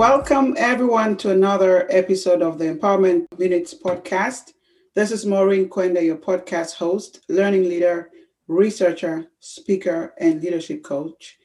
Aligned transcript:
Welcome, 0.00 0.54
everyone, 0.56 1.18
to 1.18 1.30
another 1.30 1.86
episode 1.90 2.40
of 2.40 2.58
the 2.58 2.64
Empowerment 2.64 3.26
Minutes 3.38 3.74
podcast. 3.74 4.54
This 4.94 5.12
is 5.12 5.26
Maureen 5.26 5.68
Kwenda, 5.68 6.02
your 6.02 6.16
podcast 6.16 6.76
host, 6.76 7.20
learning 7.28 7.64
leader, 7.64 8.08
researcher, 8.48 9.26
speaker, 9.40 10.14
and 10.16 10.42
leadership 10.42 10.82
coach. 10.82 11.36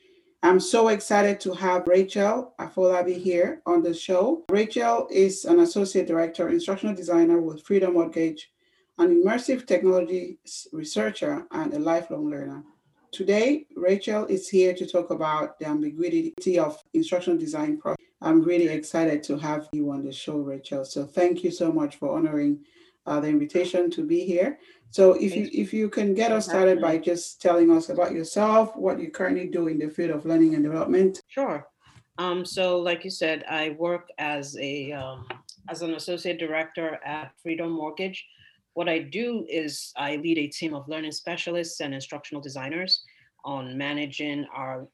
I'm 0.41 0.61
so 0.61 0.87
excited 0.87 1.41
to 1.41 1.53
have 1.53 1.85
Rachel 1.85 2.53
Afolabi 2.57 3.17
here 3.17 3.61
on 3.65 3.83
the 3.83 3.93
show. 3.93 4.45
Rachel 4.49 5.09
is 5.11 5.43
an 5.43 5.59
associate 5.59 6.07
director, 6.07 6.47
instructional 6.47 6.95
designer 6.95 7.41
with 7.41 7.61
Freedom 7.61 7.91
Mortgage, 7.91 8.53
an 8.99 9.21
immersive 9.21 9.67
technology 9.67 10.39
researcher, 10.71 11.45
and 11.51 11.73
a 11.73 11.79
lifelong 11.79 12.29
learner. 12.29 12.63
Today, 13.11 13.65
Rachel 13.75 14.25
is 14.27 14.47
here 14.47 14.73
to 14.73 14.85
talk 14.85 15.09
about 15.09 15.59
the 15.59 15.67
ambiguity 15.67 16.57
of 16.57 16.81
instructional 16.93 17.37
design 17.37 17.77
process. 17.77 17.95
I'm 18.25 18.41
really 18.41 18.67
excited 18.67 19.21
to 19.23 19.37
have 19.37 19.69
you 19.71 19.91
on 19.91 20.03
the 20.03 20.11
show, 20.11 20.37
Rachel. 20.37 20.83
So 20.83 21.05
thank 21.05 21.43
you 21.43 21.51
so 21.51 21.71
much 21.71 21.97
for 21.97 22.17
honoring 22.17 22.65
uh, 23.05 23.19
the 23.19 23.27
invitation 23.27 23.91
to 23.91 24.03
be 24.03 24.25
here. 24.25 24.57
So 24.89 25.13
if 25.13 25.35
you 25.35 25.47
if 25.53 25.71
you 25.73 25.89
can 25.89 26.15
get 26.15 26.31
us 26.31 26.45
started 26.45 26.81
by 26.81 26.97
just 26.97 27.39
telling 27.39 27.69
us 27.71 27.89
about 27.89 28.13
yourself, 28.13 28.75
what 28.75 28.99
you 28.99 29.11
currently 29.11 29.47
do 29.47 29.67
in 29.67 29.77
the 29.77 29.89
field 29.89 30.09
of 30.09 30.25
learning 30.25 30.55
and 30.55 30.63
development. 30.63 31.21
Sure. 31.27 31.67
Um, 32.17 32.45
so 32.45 32.79
like 32.79 33.03
you 33.03 33.11
said, 33.11 33.43
I 33.47 33.75
work 33.77 34.07
as 34.17 34.57
a 34.59 34.91
um, 34.93 35.27
as 35.69 35.83
an 35.83 35.93
associate 35.93 36.39
director 36.39 36.99
at 37.05 37.31
Freedom 37.43 37.71
Mortgage. 37.71 38.25
What 38.73 38.89
I 38.89 38.99
do 38.99 39.45
is 39.47 39.93
I 39.97 40.15
lead 40.15 40.39
a 40.39 40.47
team 40.47 40.73
of 40.73 40.87
learning 40.87 41.11
specialists 41.11 41.79
and 41.79 41.93
instructional 41.93 42.41
designers 42.41 43.03
on 43.43 43.77
managing 43.77 44.47
our 44.51 44.87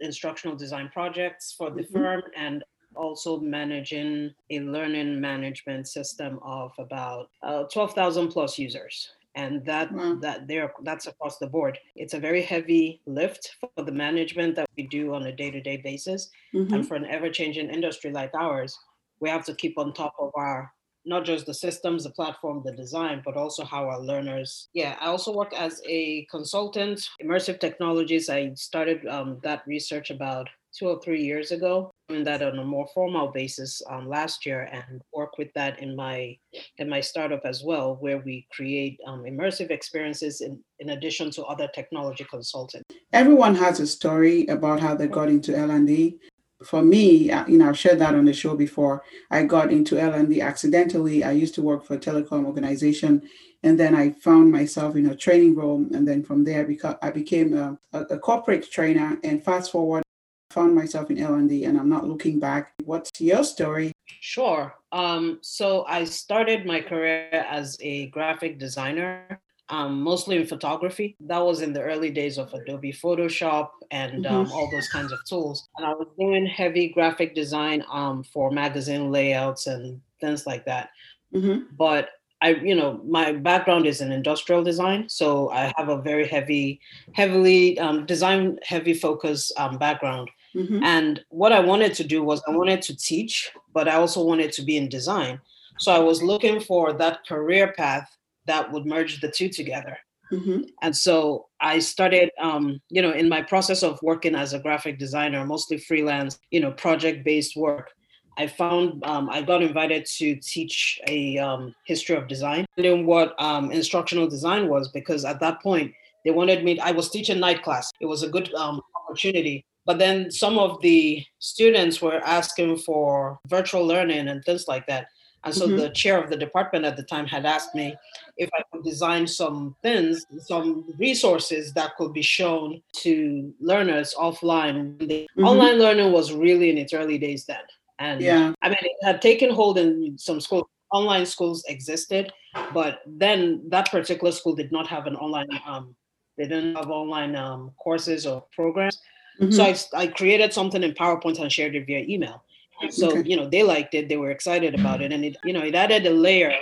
instructional 0.00 0.56
design 0.56 0.90
projects 0.92 1.54
for 1.56 1.70
the 1.70 1.82
mm-hmm. 1.82 1.94
firm 1.94 2.22
and 2.36 2.64
also 2.96 3.38
managing 3.38 4.32
a 4.50 4.60
learning 4.60 5.20
management 5.20 5.86
system 5.86 6.38
of 6.42 6.72
about 6.78 7.30
uh, 7.42 7.64
12,000 7.64 8.28
plus 8.28 8.58
users 8.58 9.10
and 9.36 9.64
that 9.64 9.92
wow. 9.92 10.16
that 10.20 10.48
there 10.48 10.72
that's 10.82 11.06
across 11.06 11.38
the 11.38 11.46
board 11.46 11.78
it's 11.94 12.14
a 12.14 12.18
very 12.18 12.42
heavy 12.42 13.00
lift 13.06 13.56
for 13.60 13.84
the 13.84 13.92
management 13.92 14.56
that 14.56 14.68
we 14.76 14.88
do 14.88 15.14
on 15.14 15.26
a 15.26 15.32
day-to-day 15.32 15.76
basis 15.76 16.30
mm-hmm. 16.52 16.74
and 16.74 16.88
for 16.88 16.96
an 16.96 17.06
ever-changing 17.06 17.70
industry 17.70 18.10
like 18.10 18.34
ours 18.34 18.76
we 19.20 19.28
have 19.28 19.44
to 19.44 19.54
keep 19.54 19.78
on 19.78 19.92
top 19.92 20.14
of 20.18 20.32
our 20.34 20.72
not 21.04 21.24
just 21.24 21.46
the 21.46 21.54
systems 21.54 22.04
the 22.04 22.10
platform 22.10 22.62
the 22.64 22.72
design 22.72 23.22
but 23.24 23.36
also 23.36 23.64
how 23.64 23.88
our 23.88 24.00
learners 24.00 24.68
yeah 24.74 24.96
i 25.00 25.06
also 25.06 25.32
work 25.32 25.52
as 25.54 25.80
a 25.86 26.26
consultant 26.30 27.08
immersive 27.22 27.60
technologies. 27.60 28.28
I 28.28 28.52
started 28.54 29.06
um, 29.06 29.38
that 29.42 29.62
research 29.66 30.10
about 30.10 30.48
two 30.76 30.86
or 30.86 31.00
three 31.00 31.22
years 31.22 31.50
ago 31.50 31.90
doing 32.08 32.22
that 32.22 32.42
on 32.42 32.58
a 32.58 32.64
more 32.64 32.86
formal 32.94 33.28
basis 33.28 33.82
um, 33.90 34.08
last 34.08 34.46
year 34.46 34.68
and 34.72 35.02
work 35.12 35.36
with 35.36 35.48
that 35.54 35.80
in 35.80 35.96
my 35.96 36.36
in 36.78 36.88
my 36.88 37.00
startup 37.00 37.40
as 37.44 37.64
well 37.64 37.96
where 37.96 38.18
we 38.18 38.46
create 38.52 38.98
um, 39.06 39.24
immersive 39.24 39.70
experiences 39.70 40.40
in, 40.40 40.58
in 40.78 40.90
addition 40.90 41.30
to 41.30 41.44
other 41.44 41.68
technology 41.74 42.24
consulting. 42.30 42.82
Everyone 43.12 43.54
has 43.56 43.80
a 43.80 43.86
story 43.86 44.46
about 44.46 44.78
how 44.80 44.94
they 44.94 45.08
got 45.08 45.28
into 45.28 45.56
l&d 45.56 46.18
for 46.64 46.82
me 46.82 47.32
you 47.48 47.58
know 47.58 47.68
i've 47.68 47.78
shared 47.78 47.98
that 47.98 48.14
on 48.14 48.24
the 48.24 48.32
show 48.32 48.54
before 48.54 49.02
i 49.30 49.42
got 49.42 49.72
into 49.72 49.98
l&d 49.98 50.40
accidentally 50.40 51.24
i 51.24 51.30
used 51.30 51.54
to 51.54 51.62
work 51.62 51.84
for 51.84 51.94
a 51.94 51.98
telecom 51.98 52.44
organization 52.44 53.22
and 53.62 53.78
then 53.78 53.94
i 53.94 54.10
found 54.10 54.50
myself 54.50 54.96
in 54.96 55.06
a 55.06 55.16
training 55.16 55.54
role 55.54 55.86
and 55.94 56.06
then 56.06 56.22
from 56.22 56.44
there 56.44 56.64
because 56.64 56.96
i 57.02 57.10
became 57.10 57.56
a, 57.56 57.78
a 57.92 58.18
corporate 58.18 58.70
trainer 58.70 59.18
and 59.24 59.44
fast 59.44 59.72
forward 59.72 60.02
I 60.50 60.54
found 60.54 60.74
myself 60.74 61.12
in 61.12 61.18
L&D 61.18 61.64
and 61.64 61.78
I'm 61.78 61.88
not 61.88 62.08
looking 62.08 62.40
back. 62.40 62.72
What's 62.84 63.08
your 63.20 63.44
story? 63.44 63.92
Sure. 64.20 64.74
Um, 64.90 65.38
so 65.42 65.84
I 65.86 66.02
started 66.02 66.66
my 66.66 66.80
career 66.80 67.28
as 67.48 67.76
a 67.80 68.08
graphic 68.08 68.58
designer, 68.58 69.40
um, 69.70 70.02
mostly 70.02 70.36
in 70.36 70.46
photography. 70.46 71.16
That 71.20 71.38
was 71.38 71.62
in 71.62 71.72
the 71.72 71.82
early 71.82 72.10
days 72.10 72.38
of 72.38 72.52
Adobe 72.52 72.92
Photoshop 72.92 73.70
and 73.90 74.26
um, 74.26 74.44
mm-hmm. 74.44 74.52
all 74.52 74.70
those 74.70 74.88
kinds 74.88 75.12
of 75.12 75.24
tools. 75.24 75.68
And 75.76 75.86
I 75.86 75.94
was 75.94 76.08
doing 76.18 76.46
heavy 76.46 76.88
graphic 76.88 77.34
design 77.34 77.84
um, 77.90 78.22
for 78.22 78.50
magazine 78.50 79.10
layouts 79.10 79.66
and 79.66 80.00
things 80.20 80.46
like 80.46 80.64
that. 80.66 80.90
Mm-hmm. 81.34 81.74
But 81.76 82.10
I, 82.42 82.54
you 82.54 82.74
know, 82.74 83.00
my 83.06 83.32
background 83.32 83.86
is 83.86 84.00
in 84.00 84.12
industrial 84.12 84.64
design, 84.64 85.08
so 85.08 85.50
I 85.50 85.72
have 85.76 85.88
a 85.88 86.00
very 86.00 86.26
heavy, 86.26 86.80
heavily 87.12 87.78
um, 87.78 88.06
design 88.06 88.58
heavy 88.62 88.94
focus 88.94 89.52
um, 89.58 89.76
background. 89.78 90.30
Mm-hmm. 90.54 90.82
And 90.82 91.24
what 91.28 91.52
I 91.52 91.60
wanted 91.60 91.94
to 91.94 92.04
do 92.04 92.22
was 92.22 92.42
I 92.48 92.50
wanted 92.50 92.82
to 92.82 92.96
teach, 92.96 93.50
but 93.72 93.88
I 93.88 93.94
also 93.94 94.24
wanted 94.24 94.52
to 94.52 94.62
be 94.62 94.76
in 94.76 94.88
design. 94.88 95.40
So 95.78 95.92
I 95.92 95.98
was 95.98 96.22
looking 96.22 96.60
for 96.60 96.92
that 96.94 97.26
career 97.26 97.72
path 97.76 98.10
that 98.50 98.70
would 98.72 98.86
merge 98.86 99.20
the 99.20 99.30
two 99.30 99.48
together. 99.48 99.96
Mm-hmm. 100.32 100.60
And 100.82 100.96
so 100.96 101.46
I 101.60 101.80
started, 101.80 102.30
um, 102.40 102.80
you 102.88 103.02
know, 103.02 103.12
in 103.12 103.28
my 103.28 103.42
process 103.42 103.82
of 103.82 103.98
working 104.02 104.34
as 104.34 104.52
a 104.52 104.60
graphic 104.60 104.98
designer, 104.98 105.44
mostly 105.44 105.78
freelance, 105.78 106.38
you 106.50 106.60
know, 106.60 106.72
project 106.72 107.24
based 107.24 107.56
work. 107.56 107.90
I 108.38 108.46
found 108.46 109.04
um, 109.04 109.28
I 109.28 109.42
got 109.42 109.62
invited 109.62 110.06
to 110.18 110.36
teach 110.36 111.00
a 111.08 111.38
um, 111.38 111.74
history 111.84 112.16
of 112.16 112.28
design 112.28 112.64
and 112.76 113.06
what 113.06 113.34
um, 113.38 113.70
instructional 113.70 114.28
design 114.28 114.68
was 114.68 114.88
because 114.98 115.24
at 115.24 115.40
that 115.40 115.60
point 115.62 115.92
they 116.24 116.30
wanted 116.30 116.64
me. 116.64 116.78
I 116.78 116.92
was 116.92 117.10
teaching 117.10 117.40
night 117.40 117.62
class. 117.62 117.90
It 118.00 118.06
was 118.06 118.22
a 118.22 118.28
good 118.28 118.54
um, 118.54 118.80
opportunity 119.00 119.64
but 119.86 119.98
then 119.98 120.30
some 120.30 120.58
of 120.58 120.80
the 120.82 121.24
students 121.38 122.00
were 122.00 122.20
asking 122.24 122.78
for 122.78 123.40
virtual 123.48 123.84
learning 123.84 124.28
and 124.28 124.44
things 124.44 124.68
like 124.68 124.86
that. 124.86 125.08
And 125.44 125.54
so 125.54 125.66
mm-hmm. 125.66 125.76
the 125.76 125.90
chair 125.90 126.22
of 126.22 126.28
the 126.28 126.36
department 126.36 126.84
at 126.84 126.96
the 126.96 127.02
time 127.02 127.26
had 127.26 127.46
asked 127.46 127.74
me 127.74 127.96
if 128.36 128.50
I 128.52 128.62
could 128.70 128.84
design 128.84 129.26
some 129.26 129.74
things, 129.82 130.26
some 130.40 130.84
resources 130.98 131.72
that 131.72 131.96
could 131.96 132.12
be 132.12 132.22
shown 132.22 132.82
to 132.96 133.54
learners 133.60 134.14
offline. 134.18 134.98
The 134.98 135.06
mm-hmm. 135.06 135.44
online 135.44 135.78
learning 135.78 136.12
was 136.12 136.32
really 136.32 136.68
in 136.70 136.76
its 136.76 136.92
early 136.92 137.18
days 137.18 137.46
then. 137.46 137.62
And 137.98 138.20
yeah. 138.20 138.52
I 138.62 138.68
mean, 138.68 138.78
it 138.82 139.04
had 139.04 139.22
taken 139.22 139.50
hold 139.50 139.78
in 139.78 140.16
some 140.18 140.40
schools. 140.40 140.66
Online 140.92 141.24
schools 141.24 141.64
existed, 141.68 142.32
but 142.74 143.02
then 143.06 143.62
that 143.68 143.92
particular 143.92 144.32
school 144.32 144.56
did 144.56 144.72
not 144.72 144.88
have 144.88 145.06
an 145.06 145.14
online, 145.14 145.46
um, 145.64 145.94
they 146.36 146.48
didn't 146.48 146.74
have 146.74 146.90
online 146.90 147.36
um, 147.36 147.70
courses 147.78 148.26
or 148.26 148.44
programs. 148.52 148.98
Mm-hmm. 149.40 149.52
So 149.52 149.62
I, 149.62 150.02
I 150.02 150.06
created 150.08 150.52
something 150.52 150.82
in 150.82 150.92
PowerPoint 150.94 151.38
and 151.38 151.52
shared 151.52 151.76
it 151.76 151.86
via 151.86 152.00
email. 152.00 152.42
So, 152.88 153.10
okay. 153.10 153.28
you 153.28 153.36
know, 153.36 153.48
they 153.48 153.62
liked 153.62 153.94
it, 153.94 154.08
they 154.08 154.16
were 154.16 154.30
excited 154.30 154.74
about 154.74 155.02
it. 155.02 155.12
And 155.12 155.24
it, 155.24 155.36
you 155.44 155.52
know, 155.52 155.62
it 155.62 155.74
added 155.74 156.06
a 156.06 156.10
layer 156.10 156.54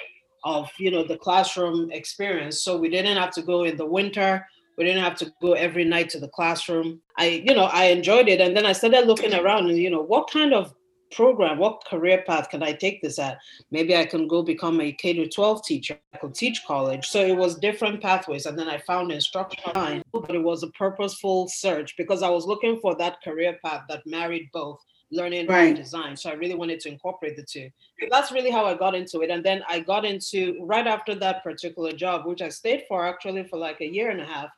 of, 0.44 0.70
you 0.78 0.90
know, 0.90 1.04
the 1.04 1.16
classroom 1.16 1.90
experience. 1.92 2.62
So 2.62 2.76
we 2.76 2.88
didn't 2.88 3.16
have 3.16 3.32
to 3.34 3.42
go 3.42 3.64
in 3.64 3.76
the 3.76 3.86
winter. 3.86 4.46
We 4.76 4.84
didn't 4.84 5.02
have 5.02 5.16
to 5.16 5.32
go 5.42 5.52
every 5.54 5.84
night 5.84 6.08
to 6.10 6.20
the 6.20 6.28
classroom. 6.28 7.00
I, 7.16 7.42
you 7.44 7.54
know, 7.54 7.64
I 7.64 7.86
enjoyed 7.86 8.28
it. 8.28 8.40
And 8.40 8.56
then 8.56 8.66
I 8.66 8.72
started 8.72 9.06
looking 9.06 9.34
around 9.34 9.68
and, 9.68 9.78
you 9.78 9.90
know, 9.90 10.02
what 10.02 10.30
kind 10.30 10.54
of 10.54 10.74
program, 11.10 11.58
what 11.58 11.84
career 11.86 12.22
path 12.26 12.50
can 12.50 12.62
I 12.62 12.72
take 12.72 13.02
this 13.02 13.18
at? 13.18 13.38
Maybe 13.70 13.96
I 13.96 14.04
can 14.04 14.28
go 14.28 14.42
become 14.42 14.80
a 14.80 14.92
K 14.92 15.14
to 15.14 15.28
12 15.28 15.64
teacher. 15.64 15.98
I 16.14 16.18
could 16.18 16.34
teach 16.34 16.64
college. 16.66 17.08
So 17.08 17.20
it 17.20 17.36
was 17.36 17.58
different 17.58 18.00
pathways. 18.00 18.46
And 18.46 18.58
then 18.58 18.68
I 18.68 18.78
found 18.78 19.10
instructional 19.10 19.72
design, 19.72 20.02
but 20.12 20.34
it 20.34 20.42
was 20.42 20.62
a 20.62 20.68
purposeful 20.68 21.48
search 21.48 21.96
because 21.96 22.22
I 22.22 22.28
was 22.28 22.46
looking 22.46 22.78
for 22.80 22.94
that 22.96 23.22
career 23.22 23.58
path 23.64 23.84
that 23.88 24.06
married 24.06 24.48
both 24.52 24.78
learning 25.10 25.46
right. 25.46 25.68
and 25.68 25.76
design. 25.76 26.16
So 26.16 26.30
I 26.30 26.34
really 26.34 26.54
wanted 26.54 26.80
to 26.80 26.88
incorporate 26.88 27.36
the 27.36 27.42
two. 27.42 27.70
That's 28.10 28.30
really 28.30 28.50
how 28.50 28.64
I 28.66 28.74
got 28.74 28.94
into 28.94 29.20
it. 29.22 29.30
And 29.30 29.44
then 29.44 29.62
I 29.68 29.80
got 29.80 30.04
into 30.04 30.58
right 30.62 30.86
after 30.86 31.14
that 31.16 31.42
particular 31.42 31.92
job, 31.92 32.26
which 32.26 32.42
I 32.42 32.48
stayed 32.48 32.84
for 32.88 33.06
actually 33.06 33.44
for 33.44 33.58
like 33.58 33.80
a 33.80 33.86
year 33.86 34.10
and 34.10 34.20
a 34.20 34.26
half. 34.26 34.50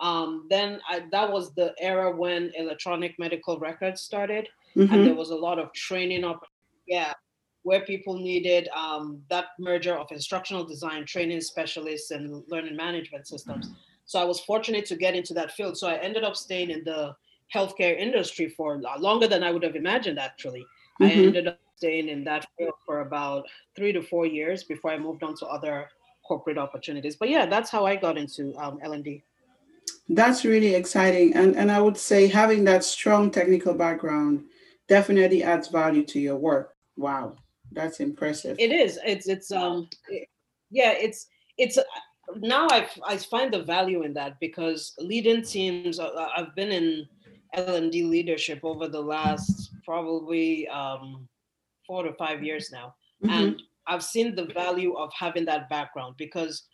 Um, 0.00 0.46
then 0.50 0.80
I, 0.88 1.04
that 1.12 1.30
was 1.30 1.54
the 1.54 1.74
era 1.78 2.10
when 2.10 2.50
electronic 2.56 3.18
medical 3.18 3.58
records 3.58 4.00
started 4.00 4.48
mm-hmm. 4.76 4.92
and 4.92 5.06
there 5.06 5.14
was 5.14 5.30
a 5.30 5.36
lot 5.36 5.58
of 5.58 5.72
training 5.72 6.24
up 6.24 6.44
yeah 6.86 7.12
where 7.64 7.82
people 7.82 8.18
needed 8.18 8.68
um, 8.74 9.20
that 9.30 9.46
merger 9.58 9.96
of 9.96 10.08
instructional 10.10 10.64
design 10.64 11.06
training 11.06 11.40
specialists 11.40 12.10
and 12.10 12.42
learning 12.48 12.76
management 12.76 13.26
systems 13.26 13.70
so 14.04 14.20
i 14.20 14.24
was 14.24 14.40
fortunate 14.40 14.84
to 14.86 14.96
get 14.96 15.14
into 15.14 15.34
that 15.34 15.52
field 15.52 15.76
so 15.76 15.88
i 15.88 15.96
ended 15.96 16.24
up 16.24 16.36
staying 16.36 16.70
in 16.70 16.82
the 16.84 17.14
healthcare 17.54 17.98
industry 17.98 18.48
for 18.48 18.80
longer 18.98 19.26
than 19.26 19.42
i 19.42 19.50
would 19.50 19.62
have 19.62 19.76
imagined 19.76 20.18
actually 20.18 20.64
mm-hmm. 21.00 21.04
i 21.04 21.10
ended 21.10 21.48
up 21.48 21.58
staying 21.76 22.08
in 22.08 22.22
that 22.24 22.46
field 22.56 22.74
for 22.86 23.00
about 23.00 23.44
three 23.74 23.92
to 23.92 24.02
four 24.02 24.26
years 24.26 24.64
before 24.64 24.90
i 24.90 24.98
moved 24.98 25.22
on 25.22 25.34
to 25.36 25.46
other 25.46 25.88
corporate 26.26 26.58
opportunities 26.58 27.16
but 27.16 27.28
yeah 27.28 27.46
that's 27.46 27.70
how 27.70 27.84
i 27.84 27.96
got 27.96 28.16
into 28.16 28.54
um, 28.56 28.78
l&d 28.82 29.22
that's 30.08 30.44
really 30.44 30.74
exciting 30.74 31.34
and, 31.34 31.56
and 31.56 31.70
i 31.70 31.80
would 31.80 31.96
say 31.96 32.26
having 32.26 32.64
that 32.64 32.84
strong 32.84 33.30
technical 33.30 33.74
background 33.74 34.44
definitely 34.92 35.42
adds 35.42 35.68
value 35.68 36.04
to 36.04 36.20
your 36.20 36.36
work. 36.36 36.74
Wow, 36.96 37.36
that's 37.72 38.00
impressive. 38.00 38.56
It 38.58 38.72
is. 38.72 38.98
It's 39.04 39.26
it's 39.26 39.50
um 39.50 39.88
yeah, 40.70 40.92
it's 40.92 41.26
it's 41.58 41.78
now 42.36 42.66
I 42.70 42.86
I 43.06 43.16
find 43.16 43.52
the 43.52 43.62
value 43.62 44.02
in 44.02 44.12
that 44.14 44.38
because 44.40 44.94
leading 44.98 45.42
teams 45.42 45.98
uh, 45.98 46.08
uh, 46.08 46.28
I've 46.36 46.54
been 46.54 46.72
in 46.72 47.08
L&D 47.54 48.04
leadership 48.04 48.60
over 48.62 48.88
the 48.88 49.00
last 49.00 49.70
probably 49.84 50.68
um, 50.68 51.28
four 51.86 52.02
to 52.02 52.12
five 52.14 52.42
years 52.42 52.70
now. 52.72 52.94
Mm-hmm. 53.24 53.30
And 53.30 53.62
I've 53.86 54.04
seen 54.04 54.34
the 54.34 54.46
value 54.46 54.94
of 54.94 55.12
having 55.12 55.44
that 55.46 55.68
background 55.68 56.14
because 56.16 56.64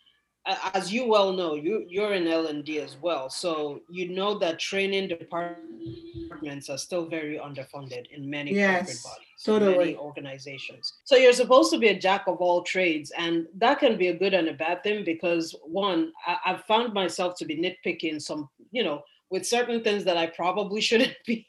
as 0.73 0.91
you 0.91 1.05
well 1.07 1.33
know, 1.33 1.55
you 1.55 1.85
you're 1.87 2.13
in 2.13 2.27
L 2.27 2.47
and 2.47 2.63
D 2.63 2.79
as 2.79 2.97
well, 3.01 3.29
so 3.29 3.81
you 3.89 4.09
know 4.09 4.37
that 4.39 4.59
training 4.59 5.07
departments 5.09 6.69
are 6.69 6.77
still 6.77 7.05
very 7.07 7.37
underfunded 7.37 8.07
in 8.11 8.29
many 8.29 8.53
yes, 8.53 8.77
corporate 8.77 9.03
bodies, 9.03 9.43
totally. 9.43 9.77
many 9.77 9.97
organizations. 9.97 10.93
So 11.03 11.15
you're 11.17 11.33
supposed 11.33 11.71
to 11.73 11.77
be 11.77 11.89
a 11.89 11.99
jack 11.99 12.23
of 12.27 12.37
all 12.37 12.63
trades, 12.63 13.11
and 13.17 13.47
that 13.57 13.79
can 13.79 13.97
be 13.97 14.07
a 14.07 14.17
good 14.17 14.33
and 14.33 14.47
a 14.47 14.53
bad 14.53 14.81
thing 14.81 15.03
because 15.03 15.55
one, 15.63 16.11
I, 16.25 16.37
I've 16.45 16.63
found 16.65 16.93
myself 16.93 17.35
to 17.39 17.45
be 17.45 17.57
nitpicking 17.57 18.21
some, 18.21 18.49
you 18.71 18.83
know, 18.83 19.03
with 19.29 19.45
certain 19.45 19.83
things 19.83 20.03
that 20.05 20.17
I 20.17 20.27
probably 20.27 20.81
shouldn't 20.89 21.15
be 21.25 21.47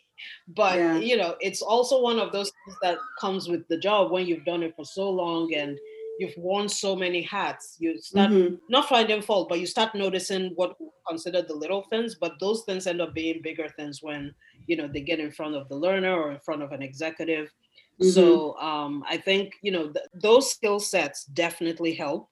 but 0.49 0.77
yeah. 0.77 0.99
you 0.99 1.17
know 1.17 1.37
it's 1.41 1.63
also 1.63 2.03
one 2.03 2.19
of 2.19 2.33
those 2.33 2.53
things 2.65 2.77
that 2.83 2.99
comes 3.21 3.49
with 3.49 3.67
the 3.69 3.79
job 3.79 4.11
when 4.11 4.27
you've 4.27 4.45
done 4.45 4.63
it 4.63 4.75
for 4.77 4.85
so 4.85 5.11
long 5.11 5.53
and 5.55 5.79
you've 6.19 6.37
worn 6.37 6.69
so 6.69 6.95
many 6.95 7.23
hats 7.23 7.77
you 7.79 7.99
start 7.99 8.31
mm-hmm. 8.31 8.55
not 8.69 8.89
finding 8.89 9.23
fault 9.23 9.49
but 9.49 9.61
you 9.61 9.67
start 9.67 9.95
noticing 9.95 10.53
what 10.57 10.77
considered 11.09 11.49
the 11.49 11.55
little 11.55 11.83
things 11.91 12.17
but 12.21 12.39
those 12.41 12.63
things 12.65 12.87
end 12.87 13.01
up 13.01 13.15
being 13.15 13.41
bigger 13.43 13.69
things 13.77 14.03
when 14.03 14.35
you 14.67 14.77
know 14.77 14.87
they 14.87 15.01
get 15.01 15.21
in 15.21 15.31
front 15.31 15.55
of 15.55 15.69
the 15.69 15.75
learner 15.75 16.15
or 16.15 16.33
in 16.33 16.41
front 16.41 16.63
of 16.63 16.73
an 16.73 16.83
executive 16.83 17.47
mm-hmm. 18.01 18.11
so 18.11 18.57
um, 18.59 19.03
i 19.09 19.17
think 19.17 19.55
you 19.63 19.73
know 19.73 19.91
th- 19.91 20.07
those 20.15 20.51
skill 20.51 20.79
sets 20.79 21.25
definitely 21.25 21.95
help 21.95 22.29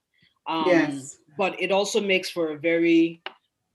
um, 0.47 0.65
yes. 0.67 1.17
but 1.37 1.59
it 1.59 1.71
also 1.71 1.99
makes 2.01 2.29
for 2.29 2.51
a 2.51 2.59
very 2.59 3.21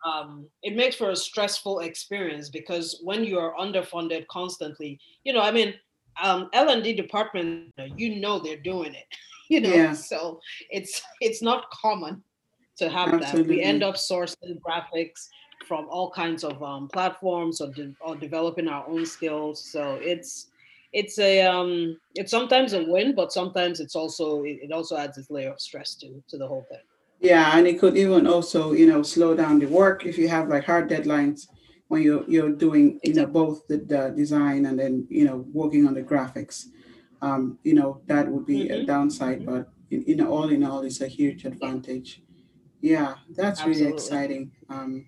um, 0.05 0.47
it 0.63 0.77
makes 0.77 0.97
for 0.97 1.11
a 1.11 1.17
stressful 1.17 1.81
experience 1.81 2.49
because 2.49 3.01
when 3.03 3.25
you 3.25 3.39
are 3.39 3.55
underfunded 3.57 4.27
constantly 4.29 4.99
you 5.25 5.33
know 5.33 5.41
i 5.41 5.51
mean 5.51 5.75
um, 6.23 6.49
l&d 6.53 6.93
department 6.95 7.73
you 7.97 8.21
know 8.21 8.39
they're 8.39 8.57
doing 8.57 8.95
it 8.95 9.07
you 9.51 9.61
know 9.61 9.75
yeah. 9.75 9.93
so 9.93 10.41
it's 10.71 11.03
it's 11.21 11.43
not 11.43 11.71
common 11.71 12.23
to 12.77 12.89
have 12.89 13.09
Absolutely. 13.15 13.43
that 13.43 13.49
we 13.49 13.63
end 13.63 13.83
up 13.83 13.95
sourcing 13.95 14.59
graphics 14.67 15.29
from 15.69 15.87
all 15.89 16.11
kinds 16.11 16.45
of 16.45 16.63
um, 16.63 16.89
platforms 16.89 17.61
or, 17.61 17.71
de- 17.71 17.95
or 18.01 18.17
developing 18.17 18.69
our 18.69 18.87
own 18.89 19.07
skills 19.07 19.65
so 19.71 19.99
it's 20.01 20.49
it's 20.93 21.19
a 21.19 21.43
um 21.43 21.99
it's 22.15 22.31
sometimes 22.31 22.73
a 22.73 22.85
win 22.85 23.15
but 23.15 23.33
sometimes 23.33 23.81
it's 23.81 23.97
also 23.97 24.43
it, 24.45 24.59
it 24.63 24.73
also 24.73 24.97
adds 24.97 25.17
this 25.17 25.31
layer 25.31 25.51
of 25.51 25.61
stress 25.61 25.95
to 25.95 26.23
to 26.29 26.39
the 26.39 26.47
whole 26.47 26.65
thing 26.71 26.81
yeah 27.25 27.57
and 27.57 27.67
it 27.67 27.81
could 27.81 27.97
even 27.97 28.27
also 28.27 28.73
you 28.73 28.87
know 28.87 29.03
slow 29.03 29.35
down 29.35 29.59
the 29.59 29.67
work 29.67 30.07
if 30.07 30.17
you 30.17 30.29
have 30.29 30.49
like 30.49 30.65
hard 30.65 30.89
deadlines 30.89 31.49
when 31.89 32.03
you're 32.03 32.25
you're 32.29 32.51
doing 32.51 33.01
you 33.03 33.15
know 33.15 33.27
both 33.27 33.67
the, 33.69 33.79
the 33.79 34.13
design 34.17 34.67
and 34.67 34.79
then 34.79 35.07
you 35.11 35.25
know 35.25 35.45
working 35.53 35.87
on 35.89 35.95
the 35.95 36.03
graphics 36.03 36.67
um, 37.25 37.59
you 37.63 37.75
know, 37.75 38.03
that 38.07 38.29
would 38.29 38.45
be 38.45 38.65
mm-hmm. 38.65 38.83
a 38.83 38.85
downside, 38.85 39.47
but 39.47 39.69
in, 39.91 40.03
in 40.05 40.21
all 40.21 40.51
in 40.51 40.63
all, 40.63 40.83
it's 40.83 41.01
a 41.01 41.09
huge 41.09 41.47
advantage. 41.47 42.23
Yeah, 42.83 43.15
that's 43.31 43.61
Absolutely. 43.61 43.83
really 43.83 43.95
exciting. 43.95 44.53
Um, 44.69 45.07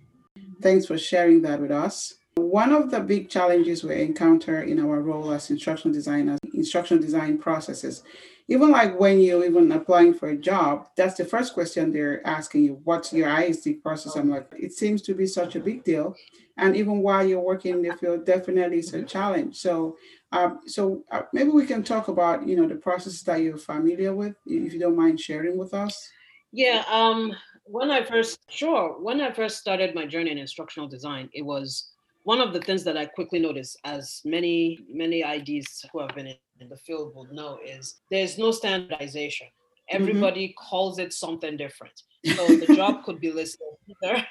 thanks 0.62 0.86
for 0.86 0.96
sharing 0.96 1.42
that 1.42 1.60
with 1.60 1.70
us. 1.70 2.14
One 2.36 2.72
of 2.72 2.90
the 2.90 3.00
big 3.00 3.28
challenges 3.28 3.84
we 3.84 4.00
encounter 4.00 4.62
in 4.62 4.80
our 4.80 5.02
role 5.02 5.30
as 5.30 5.50
instructional 5.50 5.92
designers, 5.92 6.38
instructional 6.56 7.02
design 7.02 7.38
processes, 7.38 8.02
even 8.48 8.70
like 8.70 8.98
when 8.98 9.20
you're 9.20 9.44
even 9.44 9.70
applying 9.72 10.14
for 10.14 10.28
a 10.28 10.36
job, 10.36 10.88
that's 10.96 11.16
the 11.16 11.24
first 11.24 11.52
question 11.54 11.92
they're 11.92 12.24
asking 12.26 12.64
you, 12.64 12.80
what's 12.84 13.12
your 13.12 13.28
ISD 13.28 13.82
process? 13.82 14.16
I'm 14.16 14.30
like, 14.30 14.52
it 14.56 14.72
seems 14.72 15.02
to 15.02 15.14
be 15.14 15.26
such 15.26 15.56
a 15.56 15.60
big 15.60 15.82
deal. 15.84 16.14
And 16.56 16.76
even 16.76 16.98
while 16.98 17.26
you're 17.26 17.40
working 17.40 17.74
in 17.74 17.82
the 17.82 17.96
field, 17.96 18.24
definitely 18.24 18.78
it's 18.78 18.92
a 18.92 19.02
challenge. 19.02 19.56
So 19.56 19.96
um, 20.32 20.60
so 20.66 21.04
uh, 21.10 21.22
maybe 21.32 21.50
we 21.50 21.66
can 21.66 21.82
talk 21.82 22.08
about, 22.08 22.46
you 22.46 22.56
know, 22.56 22.66
the 22.66 22.74
process 22.74 23.22
that 23.22 23.42
you're 23.42 23.56
familiar 23.56 24.14
with, 24.14 24.34
if 24.46 24.72
you 24.72 24.78
don't 24.78 24.96
mind 24.96 25.20
sharing 25.20 25.56
with 25.56 25.72
us. 25.72 26.10
Yeah. 26.52 26.84
Um, 26.90 27.32
when 27.64 27.90
I 27.90 28.04
first, 28.04 28.38
sure, 28.48 29.00
when 29.00 29.20
I 29.20 29.32
first 29.32 29.58
started 29.58 29.94
my 29.94 30.06
journey 30.06 30.30
in 30.30 30.38
instructional 30.38 30.88
design, 30.88 31.28
it 31.32 31.42
was 31.42 31.90
one 32.24 32.40
of 32.40 32.52
the 32.52 32.60
things 32.60 32.82
that 32.84 32.96
I 32.96 33.06
quickly 33.06 33.38
noticed, 33.38 33.78
as 33.84 34.20
many 34.24 34.80
many 34.90 35.22
IDs 35.22 35.84
who 35.92 36.00
have 36.00 36.14
been 36.14 36.26
in, 36.26 36.36
in 36.60 36.68
the 36.68 36.76
field 36.76 37.14
will 37.14 37.26
know, 37.32 37.58
is 37.64 38.00
there's 38.10 38.38
no 38.38 38.50
standardization. 38.50 39.46
Mm-hmm. 39.46 40.02
Everybody 40.02 40.48
mm-hmm. 40.48 40.68
calls 40.68 40.98
it 40.98 41.12
something 41.12 41.56
different. 41.56 42.02
So 42.34 42.46
the 42.56 42.74
job 42.74 43.04
could 43.04 43.20
be 43.20 43.32
listed 43.32 43.66
either 44.02 44.26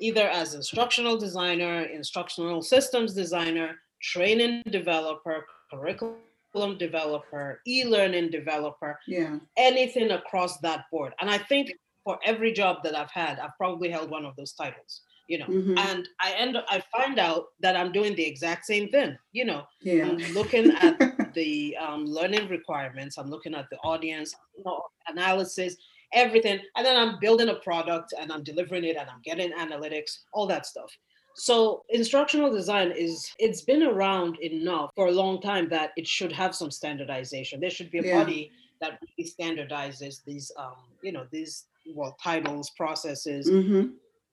either 0.00 0.28
as 0.28 0.54
instructional 0.54 1.16
designer, 1.16 1.82
instructional 1.82 2.62
systems 2.62 3.14
designer, 3.14 3.76
training 4.00 4.62
developer, 4.70 5.44
curriculum 5.70 6.78
developer, 6.78 7.60
e-learning 7.66 8.30
developer, 8.30 8.98
yeah, 9.06 9.38
anything 9.56 10.12
across 10.12 10.58
that 10.58 10.84
board. 10.90 11.14
And 11.20 11.28
I 11.28 11.38
think 11.38 11.72
for 12.04 12.18
every 12.24 12.52
job 12.52 12.78
that 12.84 12.96
I've 12.96 13.10
had, 13.10 13.38
I've 13.38 13.56
probably 13.56 13.90
held 13.90 14.10
one 14.10 14.24
of 14.24 14.36
those 14.36 14.52
titles. 14.52 15.02
You 15.28 15.38
know, 15.38 15.46
mm-hmm. 15.46 15.78
and 15.78 16.08
I 16.20 16.32
end 16.32 16.56
up, 16.56 16.64
I 16.68 16.82
find 16.90 17.18
out 17.18 17.48
that 17.60 17.76
I'm 17.76 17.92
doing 17.92 18.16
the 18.16 18.24
exact 18.24 18.64
same 18.64 18.88
thing. 18.88 19.16
You 19.32 19.44
know, 19.44 19.64
yeah. 19.82 20.06
I'm 20.06 20.16
looking 20.32 20.70
at 20.70 20.98
the 21.34 21.76
um, 21.76 22.06
learning 22.06 22.48
requirements. 22.48 23.18
I'm 23.18 23.30
looking 23.30 23.54
at 23.54 23.68
the 23.70 23.76
audience 23.78 24.34
you 24.56 24.64
know, 24.64 24.82
analysis, 25.06 25.76
everything, 26.14 26.60
and 26.76 26.86
then 26.86 26.96
I'm 26.96 27.18
building 27.20 27.50
a 27.50 27.56
product 27.56 28.14
and 28.18 28.32
I'm 28.32 28.42
delivering 28.42 28.84
it 28.84 28.96
and 28.96 29.08
I'm 29.08 29.20
getting 29.22 29.52
analytics, 29.52 30.20
all 30.32 30.46
that 30.46 30.64
stuff. 30.64 30.90
So 31.38 31.84
instructional 31.90 32.50
design 32.50 32.90
is 32.90 33.32
it's 33.38 33.60
been 33.60 33.84
around 33.84 34.38
enough 34.40 34.90
for 34.96 35.06
a 35.06 35.12
long 35.12 35.40
time 35.40 35.68
that 35.68 35.92
it 35.96 36.06
should 36.06 36.32
have 36.32 36.54
some 36.54 36.70
standardization. 36.70 37.60
There 37.60 37.70
should 37.70 37.92
be 37.92 37.98
a 37.98 38.02
yeah. 38.02 38.18
body 38.18 38.50
that 38.80 38.98
really 39.00 39.30
standardizes 39.30 40.24
these 40.24 40.50
um, 40.58 40.74
you 41.02 41.12
know, 41.12 41.26
these 41.30 41.66
well 41.94 42.16
titles, 42.22 42.70
processes. 42.70 43.48
Mm-hmm. 43.48 43.90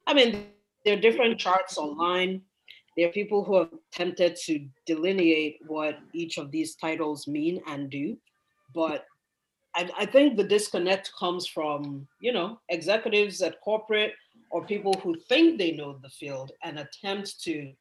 I 0.08 0.14
mean, 0.14 0.48
there 0.86 0.96
are 0.96 1.02
different 1.02 1.40
charts 1.40 1.78
online. 1.78 2.42
There 2.96 3.10
are 3.10 3.12
people 3.12 3.44
who 3.44 3.58
have 3.58 3.70
attempted 3.92 4.38
to 4.46 4.66
delineate 4.86 5.58
what 5.68 5.98
each 6.14 6.38
of 6.38 6.52
these 6.52 6.76
titles 6.76 7.28
mean 7.28 7.60
and 7.68 7.90
do, 7.90 8.18
but 8.74 9.06
I, 9.76 9.90
I 9.98 10.06
think 10.06 10.38
the 10.38 10.44
disconnect 10.44 11.12
comes 11.20 11.46
from 11.48 12.08
you 12.20 12.32
know 12.32 12.60
executives 12.70 13.42
at 13.42 13.60
corporate 13.62 14.14
or 14.52 14.66
people 14.66 14.94
who 15.04 15.18
think 15.28 15.58
they 15.58 15.72
know 15.72 15.98
the 16.02 16.10
field 16.10 16.52
and 16.64 16.80
attempt 16.80 17.42
to 17.44 17.74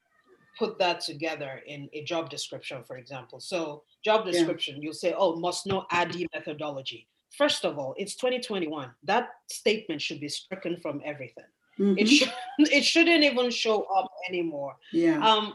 put 0.59 0.79
that 0.79 1.01
together 1.01 1.63
in 1.67 1.89
a 1.93 2.05
job 2.05 2.31
description, 2.31 2.83
for 2.85 2.97
example. 2.97 3.41
So, 3.41 3.83
job 4.05 4.25
description, 4.25 4.77
yeah. 4.77 4.83
you'll 4.83 4.95
say, 4.95 5.15
oh, 5.17 5.37
must 5.37 5.67
know 5.67 5.85
ADDIE 5.91 6.27
methodology. 6.33 7.09
First 7.37 7.65
of 7.65 7.79
all, 7.79 7.95
it's 7.99 8.15
2021. 8.15 8.91
That 9.03 9.29
statement 9.51 10.01
should 10.01 10.21
be 10.21 10.29
stricken 10.29 10.77
from 10.81 11.03
everything. 11.05 11.45
Mm-hmm. 11.79 11.99
It 11.99 12.07
should 12.09 12.33
it 12.59 12.85
shouldn't 12.85 13.25
even 13.25 13.51
show 13.51 13.83
up 13.97 14.11
anymore. 14.29 14.77
Yeah. 14.93 15.25
Um, 15.27 15.55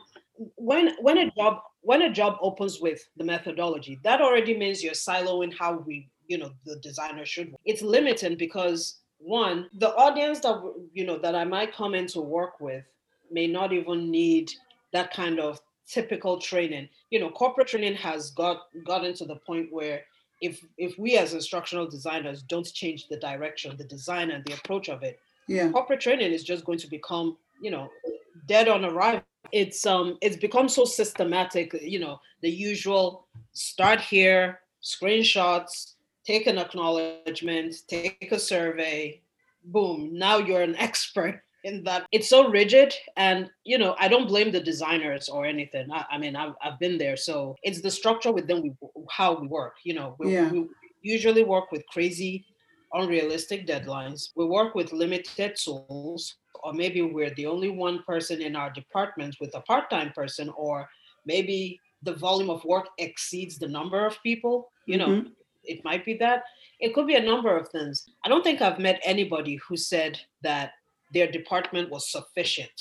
when 0.55 0.95
when 1.01 1.17
a 1.17 1.31
job 1.31 1.61
when 1.81 2.01
a 2.01 2.11
job 2.11 2.37
opens 2.41 2.79
with 2.79 3.07
the 3.17 3.23
methodology, 3.23 3.99
that 4.03 4.21
already 4.21 4.57
means 4.57 4.83
you're 4.83 4.93
siloing 4.93 5.53
how 5.57 5.77
we, 5.77 6.09
you 6.27 6.37
know, 6.37 6.51
the 6.65 6.77
designer 6.77 7.25
should. 7.25 7.55
It's 7.65 7.81
limiting 7.81 8.35
because 8.35 8.99
one 9.19 9.69
the 9.73 9.93
audience 9.95 10.39
that 10.39 10.57
you 10.93 11.05
know 11.05 11.17
that 11.17 11.35
i 11.35 11.43
might 11.43 11.75
come 11.75 11.93
in 11.93 12.07
to 12.07 12.21
work 12.21 12.59
with 12.59 12.85
may 13.29 13.45
not 13.45 13.73
even 13.73 14.09
need 14.09 14.49
that 14.93 15.13
kind 15.13 15.39
of 15.39 15.59
typical 15.87 16.39
training 16.39 16.87
you 17.09 17.19
know 17.19 17.29
corporate 17.29 17.67
training 17.67 17.93
has 17.93 18.31
got 18.31 18.61
gotten 18.85 19.13
to 19.13 19.25
the 19.25 19.35
point 19.35 19.67
where 19.71 20.01
if 20.41 20.63
if 20.77 20.97
we 20.97 21.17
as 21.17 21.33
instructional 21.33 21.85
designers 21.85 22.41
don't 22.43 22.73
change 22.73 23.07
the 23.09 23.17
direction 23.17 23.75
the 23.75 23.83
design 23.83 24.31
and 24.31 24.43
the 24.45 24.53
approach 24.53 24.87
of 24.87 25.03
it 25.03 25.19
yeah 25.49 25.69
corporate 25.69 25.99
training 25.99 26.31
is 26.31 26.43
just 26.43 26.65
going 26.65 26.79
to 26.79 26.87
become 26.87 27.37
you 27.61 27.71
know 27.71 27.89
dead 28.47 28.67
on 28.67 28.85
arrival 28.85 29.21
it's 29.51 29.85
um 29.85 30.17
it's 30.21 30.37
become 30.37 30.69
so 30.69 30.85
systematic 30.85 31.73
you 31.81 31.99
know 31.99 32.19
the 32.41 32.49
usual 32.49 33.27
start 33.53 33.99
here 33.99 34.59
screenshots 34.81 35.95
take 36.29 36.45
an 36.45 36.59
acknowledgement, 36.59 37.75
take 37.87 38.31
a 38.31 38.39
survey, 38.39 39.19
boom, 39.65 40.09
now 40.13 40.37
you're 40.37 40.61
an 40.61 40.75
expert 40.87 41.41
in 41.63 41.83
that. 41.83 42.05
It's 42.11 42.29
so 42.29 42.49
rigid. 42.49 42.93
And, 43.17 43.49
you 43.63 43.77
know, 43.77 43.95
I 43.99 44.07
don't 44.07 44.27
blame 44.27 44.51
the 44.51 44.59
designers 44.59 45.27
or 45.27 45.45
anything. 45.45 45.91
I, 45.91 46.05
I 46.11 46.17
mean, 46.19 46.35
I've, 46.35 46.53
I've 46.63 46.79
been 46.79 46.97
there. 46.99 47.17
So 47.17 47.55
it's 47.63 47.81
the 47.81 47.91
structure 47.91 48.31
within 48.31 48.61
we, 48.61 48.71
how 49.09 49.39
we 49.39 49.47
work. 49.47 49.75
You 49.83 49.95
know, 49.95 50.15
we, 50.19 50.33
yeah. 50.33 50.49
we 50.49 50.67
usually 51.01 51.43
work 51.43 51.71
with 51.71 51.83
crazy, 51.87 52.45
unrealistic 52.93 53.67
deadlines. 53.67 54.29
We 54.35 54.45
work 54.45 54.75
with 54.75 54.93
limited 54.93 55.55
tools, 55.55 56.35
or 56.63 56.73
maybe 56.73 57.01
we're 57.01 57.33
the 57.35 57.45
only 57.45 57.69
one 57.69 58.03
person 58.03 58.41
in 58.41 58.55
our 58.55 58.71
department 58.71 59.35
with 59.39 59.55
a 59.55 59.61
part 59.61 59.89
time 59.89 60.11
person, 60.11 60.49
or 60.57 60.89
maybe 61.25 61.79
the 62.03 62.15
volume 62.15 62.49
of 62.49 62.63
work 62.65 62.87
exceeds 62.97 63.57
the 63.57 63.67
number 63.67 64.05
of 64.05 64.21
people. 64.23 64.71
You 64.85 64.97
know, 64.97 65.07
mm-hmm 65.07 65.29
it 65.63 65.83
might 65.83 66.05
be 66.05 66.15
that. 66.15 66.43
It 66.79 66.93
could 66.93 67.07
be 67.07 67.15
a 67.15 67.21
number 67.21 67.55
of 67.55 67.69
things. 67.69 68.05
I 68.25 68.29
don't 68.29 68.43
think 68.43 68.61
I've 68.61 68.79
met 68.79 68.99
anybody 69.03 69.59
who 69.67 69.77
said 69.77 70.19
that 70.41 70.71
their 71.13 71.31
department 71.31 71.89
was 71.89 72.11
sufficient 72.11 72.71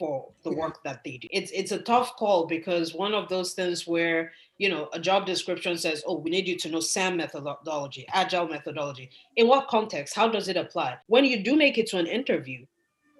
for 0.00 0.32
the 0.44 0.50
work 0.50 0.82
that 0.82 1.04
they 1.04 1.18
do. 1.18 1.28
It's 1.30 1.50
it's 1.52 1.72
a 1.72 1.78
tough 1.78 2.16
call 2.16 2.46
because 2.46 2.94
one 2.94 3.12
of 3.12 3.28
those 3.28 3.52
things 3.52 3.86
where 3.86 4.32
you 4.56 4.70
know 4.70 4.88
a 4.94 4.98
job 4.98 5.26
description 5.26 5.76
says, 5.76 6.02
"Oh, 6.06 6.18
we 6.18 6.30
need 6.30 6.48
you 6.48 6.56
to 6.56 6.70
know 6.70 6.80
SAM 6.80 7.18
methodology, 7.18 8.06
agile 8.08 8.48
methodology." 8.48 9.10
In 9.36 9.46
what 9.46 9.68
context? 9.68 10.16
How 10.16 10.26
does 10.26 10.48
it 10.48 10.56
apply? 10.56 10.96
When 11.06 11.26
you 11.26 11.44
do 11.44 11.54
make 11.54 11.76
it 11.76 11.86
to 11.88 11.98
an 11.98 12.06
interview, 12.06 12.64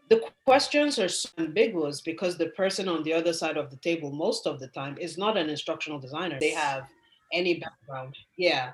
the 0.09 0.23
questions 0.47 0.99
are 0.99 1.11
so 1.11 1.29
ambiguous 1.37 2.01
because 2.01 2.39
the 2.39 2.49
person 2.63 2.89
on 2.89 3.03
the 3.03 3.13
other 3.13 3.35
side 3.35 3.59
of 3.59 3.71
the 3.71 3.77
table 3.77 4.11
most 4.11 4.47
of 4.47 4.59
the 4.59 4.69
time 4.69 4.97
is 4.99 5.19
not 5.19 5.37
an 5.37 5.51
instructional 5.51 6.01
designer. 6.01 6.39
They 6.41 6.57
have 6.69 6.85
any 7.31 7.61
background. 7.61 8.17
Yeah 8.39 8.73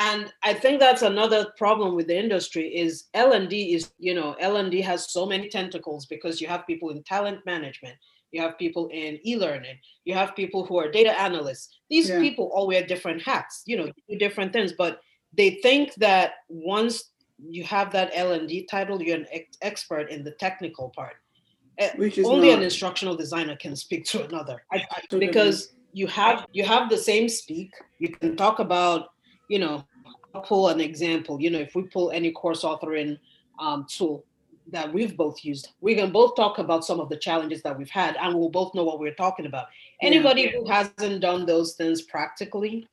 and 0.00 0.32
i 0.42 0.52
think 0.52 0.80
that's 0.80 1.02
another 1.02 1.46
problem 1.56 1.94
with 1.94 2.08
the 2.08 2.18
industry 2.18 2.66
is 2.74 3.04
l&d 3.14 3.74
is 3.74 3.92
you 3.98 4.14
know 4.14 4.32
l&d 4.40 4.80
has 4.80 5.12
so 5.12 5.24
many 5.24 5.48
tentacles 5.48 6.06
because 6.06 6.40
you 6.40 6.48
have 6.48 6.66
people 6.66 6.90
in 6.90 7.02
talent 7.04 7.38
management 7.46 7.94
you 8.32 8.40
have 8.40 8.58
people 8.58 8.88
in 8.92 9.18
e-learning 9.24 9.76
you 10.04 10.14
have 10.14 10.34
people 10.34 10.64
who 10.64 10.78
are 10.78 10.90
data 10.90 11.18
analysts 11.20 11.78
these 11.90 12.08
yeah. 12.08 12.18
people 12.18 12.50
all 12.54 12.66
wear 12.66 12.84
different 12.84 13.22
hats 13.22 13.62
you 13.66 13.76
know 13.76 13.88
do 14.08 14.16
different 14.18 14.52
things 14.52 14.72
but 14.72 15.00
they 15.36 15.50
think 15.62 15.94
that 15.94 16.32
once 16.48 17.10
you 17.38 17.62
have 17.62 17.92
that 17.92 18.10
l&d 18.14 18.66
title 18.70 19.00
you're 19.02 19.16
an 19.16 19.26
ex- 19.32 19.58
expert 19.62 20.10
in 20.10 20.24
the 20.24 20.32
technical 20.32 20.88
part 20.90 21.16
eh, 21.78 21.90
Which 21.96 22.18
is 22.18 22.26
only 22.26 22.48
not. 22.48 22.58
an 22.58 22.64
instructional 22.64 23.16
designer 23.16 23.56
can 23.56 23.76
speak 23.76 24.04
to 24.06 24.24
another 24.24 24.64
I, 24.72 24.84
I, 24.90 25.16
because 25.18 25.74
you 25.92 26.06
have 26.06 26.46
you 26.52 26.64
have 26.64 26.88
the 26.88 26.98
same 26.98 27.28
speak 27.28 27.70
you 27.98 28.08
can 28.10 28.36
talk 28.36 28.60
about 28.60 29.08
you 29.48 29.58
know 29.58 29.84
pull 30.38 30.68
an 30.68 30.80
example. 30.80 31.40
You 31.40 31.50
know, 31.50 31.58
if 31.58 31.74
we 31.74 31.82
pull 31.82 32.10
any 32.10 32.30
course 32.30 32.62
authoring 32.62 33.18
um, 33.58 33.86
tool 33.88 34.24
that 34.70 34.92
we've 34.92 35.16
both 35.16 35.44
used, 35.44 35.70
we 35.80 35.94
can 35.94 36.12
both 36.12 36.36
talk 36.36 36.58
about 36.58 36.84
some 36.84 37.00
of 37.00 37.08
the 37.08 37.16
challenges 37.16 37.62
that 37.62 37.76
we've 37.76 37.90
had, 37.90 38.16
and 38.20 38.34
we'll 38.34 38.50
both 38.50 38.74
know 38.74 38.84
what 38.84 39.00
we're 39.00 39.14
talking 39.14 39.46
about. 39.46 39.66
Anybody 40.00 40.42
yeah. 40.42 40.50
who 40.52 40.68
hasn't 40.68 41.20
done 41.20 41.46
those 41.46 41.74
things 41.74 42.02
practically 42.02 42.88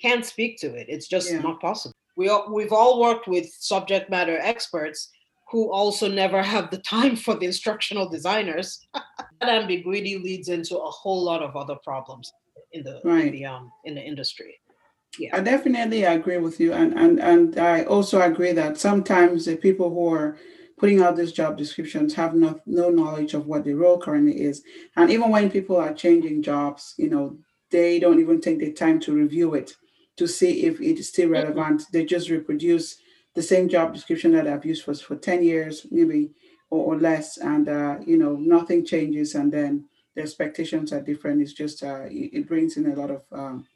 can't 0.00 0.24
speak 0.24 0.58
to 0.60 0.74
it. 0.74 0.86
It's 0.88 1.08
just 1.08 1.30
yeah. 1.30 1.40
not 1.40 1.60
possible. 1.60 1.94
We 2.16 2.28
all, 2.28 2.52
we've 2.52 2.72
all 2.72 3.00
worked 3.00 3.28
with 3.28 3.48
subject 3.48 4.10
matter 4.10 4.38
experts 4.40 5.10
who 5.50 5.72
also 5.72 6.08
never 6.08 6.42
have 6.54 6.70
the 6.70 6.78
time 6.78 7.16
for 7.16 7.34
the 7.34 7.46
instructional 7.46 8.08
designers. 8.08 8.86
that 8.94 9.48
ambiguity 9.48 10.18
leads 10.18 10.48
into 10.48 10.78
a 10.78 10.90
whole 10.90 11.22
lot 11.22 11.42
of 11.42 11.56
other 11.56 11.76
problems 11.84 12.32
in 12.72 12.82
the 12.82 13.00
right. 13.04 13.26
in 13.26 13.32
the 13.32 13.44
um 13.46 13.72
in 13.84 13.94
the 13.94 14.02
industry 14.02 14.60
yeah. 15.18 15.36
I 15.36 15.40
definitely 15.40 16.04
agree 16.04 16.38
with 16.38 16.60
you. 16.60 16.72
And, 16.72 16.98
and, 16.98 17.20
and 17.20 17.58
I 17.58 17.84
also 17.84 18.20
agree 18.20 18.52
that 18.52 18.78
sometimes 18.78 19.44
the 19.44 19.56
people 19.56 19.90
who 19.90 20.12
are 20.14 20.36
putting 20.78 21.00
out 21.00 21.16
these 21.16 21.32
job 21.32 21.56
descriptions 21.56 22.14
have 22.14 22.34
no, 22.34 22.60
no 22.66 22.88
knowledge 22.90 23.34
of 23.34 23.46
what 23.46 23.64
the 23.64 23.74
role 23.74 23.98
currently 23.98 24.40
is. 24.40 24.62
And 24.96 25.10
even 25.10 25.30
when 25.30 25.50
people 25.50 25.76
are 25.76 25.92
changing 25.92 26.42
jobs, 26.42 26.94
you 26.96 27.10
know, 27.10 27.36
they 27.70 27.98
don't 27.98 28.20
even 28.20 28.40
take 28.40 28.60
the 28.60 28.72
time 28.72 29.00
to 29.00 29.12
review 29.12 29.54
it 29.54 29.74
to 30.16 30.26
see 30.26 30.64
if 30.64 30.80
it 30.80 30.98
is 30.98 31.08
still 31.08 31.26
mm-hmm. 31.26 31.32
relevant. 31.32 31.84
They 31.92 32.04
just 32.04 32.30
reproduce 32.30 32.96
the 33.34 33.42
same 33.42 33.68
job 33.68 33.94
description 33.94 34.32
that 34.32 34.46
I've 34.46 34.64
used 34.64 34.84
for, 34.84 34.94
for 34.94 35.16
10 35.16 35.42
years, 35.42 35.86
maybe 35.90 36.30
or, 36.70 36.94
or 36.94 36.98
less. 36.98 37.38
And, 37.38 37.68
uh, 37.68 37.98
you 38.06 38.16
know, 38.16 38.36
nothing 38.36 38.84
changes. 38.84 39.34
And 39.34 39.52
then 39.52 39.86
the 40.14 40.22
expectations 40.22 40.92
are 40.92 41.00
different. 41.00 41.42
It's 41.42 41.52
just, 41.52 41.82
uh, 41.82 42.04
it, 42.04 42.30
it 42.32 42.48
brings 42.48 42.76
in 42.76 42.90
a 42.90 42.94
lot 42.94 43.10
of 43.10 43.22
um, 43.32 43.66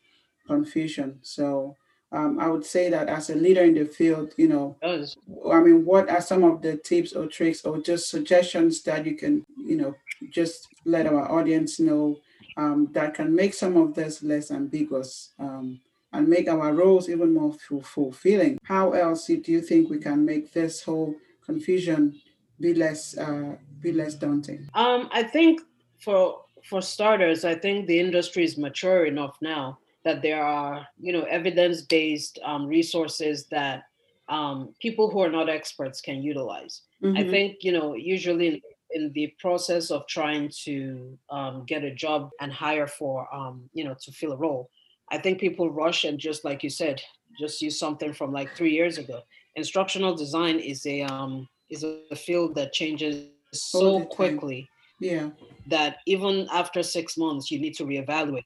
confusion. 0.47 1.19
So 1.23 1.77
um, 2.13 2.39
I 2.39 2.49
would 2.49 2.65
say 2.65 2.91
that 2.91 3.09
as 3.09 3.31
a 3.31 3.35
leader 3.35 3.63
in 3.63 3.75
the 3.75 3.87
field, 3.87 4.35
you 4.37 4.49
know, 4.49 4.77
I 4.83 5.61
mean, 5.61 5.85
what 5.85 6.11
are 6.11 6.21
some 6.21 6.45
of 6.45 6.61
the 6.61 6.77
tips 6.77 7.15
or 7.15 7.27
tricks 7.27 7.65
or 7.65 7.79
just 7.81 8.11
suggestions 8.11 8.83
that 8.83 9.07
you 9.07 9.17
can, 9.17 9.47
you 9.57 9.77
know, 9.77 9.95
just 10.31 10.69
let 10.85 11.07
our 11.07 11.31
audience 11.33 11.81
know 11.81 12.19
um, 12.59 12.89
that 12.93 13.15
can 13.15 13.35
make 13.35 13.55
some 13.55 13.77
of 13.79 13.95
this 13.95 14.23
less 14.23 14.51
ambiguous 14.51 15.31
um, 15.39 15.81
and 16.13 16.29
make 16.29 16.49
our 16.49 16.75
roles 16.75 17.09
even 17.09 17.33
more 17.33 17.55
fulfilling? 17.83 18.59
How 18.65 18.93
else 18.93 19.27
do 19.27 19.41
you 19.47 19.63
think 19.63 19.89
we 19.89 19.99
can 19.99 20.25
make 20.25 20.53
this 20.53 20.83
whole 20.83 21.15
confusion 21.45 22.21
be 22.61 22.75
less 22.75 23.17
uh, 23.17 23.57
be 23.81 23.93
less 23.93 24.15
daunting? 24.15 24.69
Um, 24.75 25.09
I 25.13 25.23
think 25.23 25.63
for 25.99 26.43
for 26.69 26.83
starters, 26.83 27.47
I 27.47 27.55
think 27.55 27.87
the 27.87 27.99
industry 27.99 28.45
is 28.45 28.59
mature 28.59 29.07
enough 29.07 29.39
now 29.41 29.79
that 30.05 30.23
there 30.23 30.43
are, 30.43 30.87
you 30.99 31.13
know, 31.13 31.23
evidence-based 31.23 32.39
um, 32.45 32.67
resources 32.67 33.47
that 33.51 33.85
um, 34.29 34.75
people 34.81 35.11
who 35.11 35.21
are 35.21 35.31
not 35.31 35.49
experts 35.49 36.01
can 36.01 36.23
utilize. 36.23 36.83
Mm-hmm. 37.03 37.17
I 37.17 37.29
think, 37.29 37.59
you 37.61 37.73
know, 37.73 37.95
usually 37.95 38.63
in, 38.91 39.13
the 39.15 39.35
process 39.39 39.91
of 39.91 40.07
trying 40.07 40.51
to 40.65 41.19
um, 41.31 41.65
get 41.67 41.83
a 41.83 41.95
job 41.95 42.31
and 42.41 42.53
hire 42.53 42.87
for, 42.87 43.27
um, 43.35 43.69
you 43.73 43.85
know, 43.85 43.95
to 44.03 44.13
fill 44.13 44.33
a 44.33 44.37
role, 44.37 44.71
I 45.11 45.19
think 45.19 45.41
people 45.41 45.71
rush 45.71 46.05
and 46.05 46.19
just 46.19 46.45
like 46.45 46.63
you 46.63 46.71
said, 46.71 47.03
just 47.41 47.63
use 47.63 47.79
something 47.79 48.13
from 48.13 48.33
like 48.33 48.55
three 48.55 48.73
years 48.73 48.99
ago. 48.99 49.21
Instructional 49.57 50.15
design 50.15 50.59
is 50.59 50.85
a 50.87 51.03
um, 51.03 51.49
is 51.71 51.85
a 51.85 52.17
field 52.17 52.55
that 52.55 52.73
changes 52.73 53.29
so 53.53 54.05
quickly. 54.05 54.69
Yeah. 55.01 55.31
That 55.67 55.97
even 56.07 56.47
after 56.53 56.83
six 56.83 57.17
months, 57.17 57.51
you 57.51 57.59
need 57.59 57.75
to 57.77 57.85
reevaluate 57.85 58.45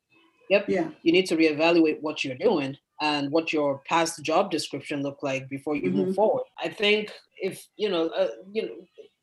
Yep. 0.50 0.68
Yeah. 0.68 0.88
You 1.02 1.12
need 1.12 1.26
to 1.26 1.36
reevaluate 1.36 2.00
what 2.00 2.24
you're 2.24 2.36
doing 2.36 2.76
and 3.00 3.30
what 3.30 3.52
your 3.52 3.82
past 3.86 4.22
job 4.22 4.50
description 4.50 5.02
looked 5.02 5.22
like 5.22 5.48
before 5.48 5.76
you 5.76 5.90
mm-hmm. 5.90 6.06
move 6.06 6.14
forward. 6.14 6.44
I 6.62 6.68
think 6.68 7.12
if 7.36 7.66
you 7.76 7.88
know, 7.88 8.08
uh, 8.08 8.28
you 8.52 8.62
know, 8.62 8.74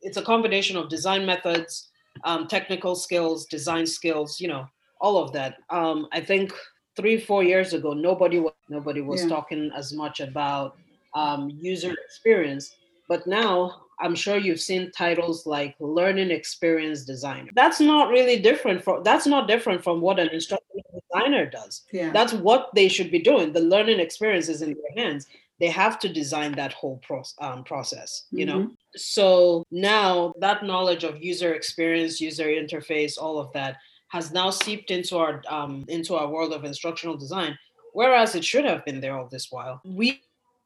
it's 0.02 0.18
a 0.18 0.22
combination 0.22 0.78
of 0.78 0.90
design 0.90 1.26
methods, 1.26 1.90
um, 2.24 2.48
technical 2.48 2.96
skills, 2.96 3.46
design 3.46 3.86
skills. 3.86 4.40
You 4.40 4.50
know, 4.50 4.68
all 5.00 5.18
of 5.18 5.32
that. 5.34 5.58
Um, 5.70 6.08
I 6.12 6.22
think 6.22 6.54
three, 6.96 7.20
four 7.20 7.44
years 7.44 7.74
ago, 7.74 7.94
nobody 7.94 8.40
was 8.40 8.54
nobody 8.70 9.02
was 9.02 9.24
yeah. 9.24 9.30
talking 9.30 9.72
as 9.76 9.94
much 9.94 10.20
about 10.20 10.78
um, 11.16 11.50
user 11.62 11.94
experience, 12.06 12.76
but 13.14 13.28
now 13.28 13.84
I'm 14.00 14.16
sure 14.16 14.38
you've 14.38 14.60
seen 14.60 14.92
titles 14.92 15.46
like 15.46 15.76
learning 15.80 16.32
experience 16.32 17.04
designer. 17.04 17.52
That's 17.54 17.80
not 17.80 18.10
really 18.10 18.40
different 18.40 18.84
from 18.84 19.04
that's 19.04 19.28
not 19.28 19.48
different 19.48 19.84
from 19.84 20.02
what 20.02 20.18
an 20.20 20.30
instructional 20.30 20.84
designer 21.00 21.46
does. 21.46 21.84
Yeah. 21.92 22.12
That's 22.12 22.34
what 22.34 22.72
they 22.74 22.88
should 22.88 23.12
be 23.12 23.22
doing. 23.22 23.54
The 23.54 23.68
learning 23.74 24.00
experience 24.00 24.50
is 24.50 24.64
in 24.64 24.74
their 24.74 24.94
hands. 25.06 25.28
They 25.60 25.68
have 25.68 26.00
to 26.00 26.10
design 26.22 26.54
that 26.54 26.74
whole 26.74 27.00
pro- 27.08 27.36
um, 27.40 27.64
process, 27.64 28.26
you 28.32 28.48
mm-hmm. 28.48 28.62
know? 28.62 28.72
So 28.96 29.64
now 29.70 30.34
that 30.40 30.66
knowledge 30.66 31.04
of 31.04 31.24
user 31.24 31.54
experience, 31.54 32.20
user 32.20 32.48
interface, 32.48 33.14
all 33.22 33.38
of 33.38 33.54
that 33.54 33.78
has 34.08 34.32
now 34.32 34.50
seeped 34.50 34.90
into 34.90 35.18
our 35.18 35.44
um, 35.48 35.86
into 35.88 36.16
our 36.16 36.28
world 36.28 36.52
of 36.52 36.66
instructional 36.66 37.16
design, 37.16 37.56
whereas 37.94 38.34
it 38.34 38.44
should 38.44 38.66
have 38.66 38.84
been 38.86 39.00
there 39.02 39.16
all 39.16 39.30
this 39.30 39.52
while. 39.52 39.82
We 39.86 40.24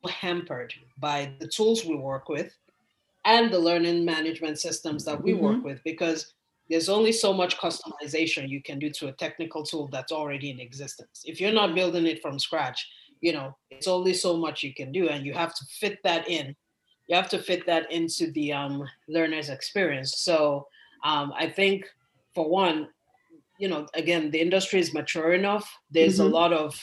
hampered 0.10 0.74
by 1.00 1.34
the 1.40 1.48
tools 1.48 1.86
we 1.86 1.96
work 1.96 2.30
with 2.30 2.54
and 3.26 3.52
the 3.52 3.60
learning 3.60 4.06
management 4.06 4.60
systems 4.60 5.04
that 5.06 5.22
we 5.22 5.34
mm-hmm. 5.34 5.44
work 5.44 5.64
with 5.64 5.84
because 5.84 6.34
there's 6.70 6.90
only 6.90 7.12
so 7.12 7.34
much 7.34 7.58
customization 7.58 8.50
you 8.50 8.62
can 8.62 8.80
do 8.80 8.90
to 8.90 9.08
a 9.08 9.14
technical 9.14 9.64
tool 9.64 9.88
that's 9.92 10.12
already 10.12 10.50
in 10.50 10.60
existence. 10.60 11.24
If 11.26 11.40
you're 11.40 11.54
not 11.54 11.76
building 11.76 12.06
it 12.06 12.22
from 12.22 12.40
scratch, 12.40 12.88
you 13.22 13.34
know, 13.34 13.56
it's 13.70 13.88
only 13.88 14.14
so 14.14 14.38
much 14.38 14.64
you 14.64 14.74
can 14.74 14.92
do, 14.92 15.10
and 15.10 15.26
you 15.26 15.34
have 15.34 15.54
to 15.56 15.66
fit 15.80 16.00
that 16.04 16.30
in. 16.30 16.56
You 17.08 17.16
have 17.16 17.30
to 17.30 17.40
fit 17.40 17.66
that 17.66 17.92
into 17.92 18.32
the 18.32 18.54
um, 18.54 18.84
learner's 19.08 19.50
experience. 19.50 20.20
So 20.20 20.68
um, 21.04 21.34
I 21.36 21.50
think, 21.50 21.86
for 22.36 22.48
one, 22.48 22.90
you 23.58 23.70
know, 23.70 23.88
again, 23.94 24.30
the 24.30 24.40
industry 24.40 24.80
is 24.80 24.94
mature 24.94 25.34
enough. 25.34 25.68
There's 25.90 26.20
mm-hmm. 26.20 26.34
a 26.34 26.36
lot 26.36 26.54
of, 26.54 26.80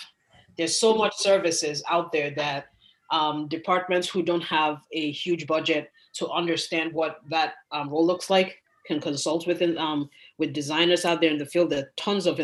there's 0.56 0.78
so 0.80 0.94
much 0.96 1.14
services 1.16 1.84
out 1.88 2.10
there 2.10 2.30
that 2.32 2.68
um, 3.10 3.48
departments 3.48 4.08
who 4.08 4.22
don't 4.22 4.42
have 4.42 4.82
a 4.92 5.10
huge 5.10 5.46
budget 5.46 5.90
to 6.14 6.28
understand 6.30 6.92
what 6.92 7.20
that 7.30 7.54
um, 7.72 7.90
role 7.90 8.06
looks 8.06 8.30
like 8.30 8.62
can 8.86 9.00
consult 9.00 9.46
with 9.46 9.62
um, 9.76 10.10
with 10.38 10.52
designers 10.52 11.04
out 11.04 11.20
there 11.20 11.30
in 11.30 11.38
the 11.38 11.46
field. 11.46 11.70
There 11.70 11.84
are 11.84 11.92
tons 11.96 12.26
of 12.26 12.40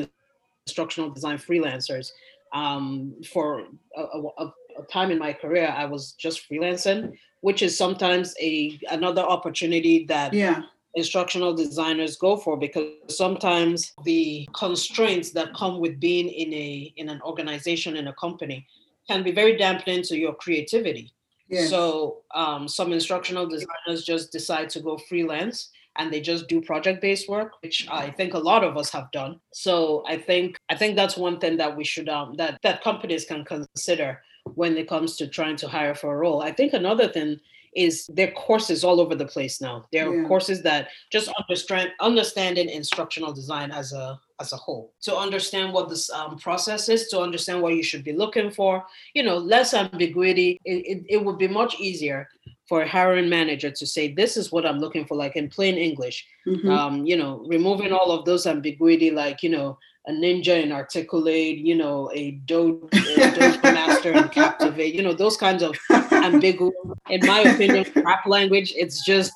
instructional 0.66 1.10
design 1.10 1.38
freelancers. 1.38 2.10
Um, 2.52 3.14
for 3.32 3.64
a, 3.96 4.00
a, 4.02 4.22
a, 4.38 4.52
time 4.90 5.10
in 5.10 5.18
my 5.18 5.32
career, 5.32 5.72
I 5.76 5.84
was 5.84 6.12
just 6.12 6.48
freelancing, 6.50 7.16
which 7.42 7.62
is 7.62 7.76
sometimes 7.76 8.34
a 8.40 8.78
another 8.90 9.22
opportunity 9.22 10.04
that 10.06 10.32
yeah. 10.32 10.62
instructional 10.94 11.54
designers 11.54 12.16
go 12.16 12.36
for 12.36 12.56
because 12.56 12.90
sometimes 13.08 13.92
the 14.04 14.48
constraints 14.52 15.30
that 15.30 15.54
come 15.54 15.78
with 15.78 16.00
being 16.00 16.28
in 16.28 16.52
a 16.52 16.92
in 16.96 17.08
an 17.08 17.20
organization 17.22 17.96
in 17.96 18.08
a 18.08 18.14
company 18.14 18.66
can 19.08 19.22
be 19.22 19.32
very 19.32 19.56
dampening 19.56 20.02
to 20.04 20.18
your 20.18 20.34
creativity. 20.34 21.12
Yeah. 21.48 21.66
So 21.66 22.18
um, 22.34 22.68
some 22.68 22.92
instructional 22.92 23.46
designers 23.46 24.04
just 24.04 24.30
decide 24.30 24.70
to 24.70 24.80
go 24.80 24.96
freelance 24.96 25.70
and 25.96 26.12
they 26.12 26.20
just 26.20 26.48
do 26.48 26.60
project-based 26.60 27.28
work, 27.28 27.54
which 27.62 27.88
I 27.90 28.10
think 28.10 28.34
a 28.34 28.38
lot 28.38 28.62
of 28.62 28.76
us 28.76 28.90
have 28.90 29.10
done. 29.10 29.40
So 29.52 30.04
I 30.06 30.16
think 30.16 30.56
I 30.68 30.76
think 30.76 30.94
that's 30.94 31.16
one 31.16 31.40
thing 31.40 31.56
that 31.56 31.76
we 31.76 31.84
should 31.84 32.08
um, 32.08 32.34
that 32.36 32.60
that 32.62 32.82
companies 32.82 33.24
can 33.24 33.44
consider 33.44 34.22
when 34.54 34.76
it 34.76 34.88
comes 34.88 35.16
to 35.16 35.26
trying 35.26 35.56
to 35.56 35.68
hire 35.68 35.94
for 35.94 36.14
a 36.14 36.18
role. 36.18 36.40
I 36.42 36.52
think 36.52 36.72
another 36.72 37.08
thing 37.08 37.40
is 37.74 38.06
there 38.12 38.32
courses 38.32 38.84
all 38.84 39.00
over 39.00 39.14
the 39.14 39.26
place 39.26 39.60
now. 39.60 39.86
There 39.92 40.08
are 40.08 40.22
yeah. 40.22 40.28
courses 40.28 40.62
that 40.62 40.88
just 41.12 41.30
understand 41.38 41.90
understanding 42.00 42.68
instructional 42.68 43.32
design 43.32 43.70
as 43.70 43.92
a 43.92 44.18
as 44.40 44.52
a 44.52 44.56
whole 44.56 44.94
to 45.02 45.14
understand 45.14 45.72
what 45.72 45.88
this 45.88 46.10
um, 46.10 46.38
process 46.38 46.88
is 46.88 47.08
to 47.08 47.20
understand 47.20 47.60
what 47.60 47.74
you 47.74 47.82
should 47.82 48.02
be 48.02 48.14
looking 48.14 48.50
for 48.50 48.82
you 49.12 49.22
know 49.22 49.36
less 49.36 49.74
ambiguity 49.74 50.58
it, 50.64 50.72
it, 50.86 51.04
it 51.10 51.24
would 51.24 51.36
be 51.36 51.46
much 51.46 51.78
easier 51.78 52.26
for 52.66 52.80
a 52.82 52.88
hiring 52.88 53.28
manager 53.28 53.70
to 53.70 53.86
say 53.86 54.14
this 54.14 54.38
is 54.38 54.50
what 54.50 54.64
i'm 54.64 54.78
looking 54.78 55.04
for 55.04 55.14
like 55.14 55.36
in 55.36 55.46
plain 55.46 55.74
english 55.74 56.26
mm-hmm. 56.46 56.70
um, 56.70 57.04
you 57.04 57.18
know 57.18 57.44
removing 57.48 57.92
all 57.92 58.10
of 58.10 58.24
those 58.24 58.46
ambiguity 58.46 59.10
like 59.10 59.42
you 59.42 59.50
know 59.50 59.78
a 60.06 60.12
ninja 60.12 60.62
in 60.62 60.72
Articulate 60.72 61.58
you 61.58 61.74
know 61.74 62.10
a 62.14 62.32
doge, 62.46 62.80
master 63.62 64.12
and 64.12 64.32
Captivate 64.32 64.94
you 64.94 65.02
know 65.02 65.12
those 65.12 65.36
kinds 65.36 65.62
of 65.62 65.76
ambiguous 66.22 66.74
in 67.08 67.24
my 67.26 67.40
opinion 67.40 67.84
crap 67.92 68.26
language 68.26 68.72
it's 68.76 69.04
just 69.04 69.32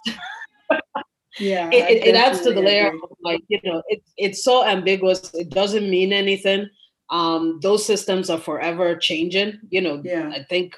yeah 1.38 1.68
it, 1.72 2.06
it 2.06 2.14
adds 2.14 2.40
to 2.40 2.52
the 2.52 2.60
layer 2.60 2.88
of 2.88 2.94
like 3.22 3.40
you 3.48 3.58
know 3.64 3.82
it, 3.88 4.02
it's 4.16 4.44
so 4.44 4.64
ambiguous 4.64 5.32
it 5.34 5.50
doesn't 5.50 5.88
mean 5.90 6.12
anything. 6.12 6.68
Um 7.10 7.58
those 7.62 7.84
systems 7.84 8.30
are 8.30 8.38
forever 8.38 8.96
changing 8.96 9.58
you 9.68 9.80
know 9.80 10.00
yeah. 10.04 10.30
I 10.32 10.44
think 10.44 10.74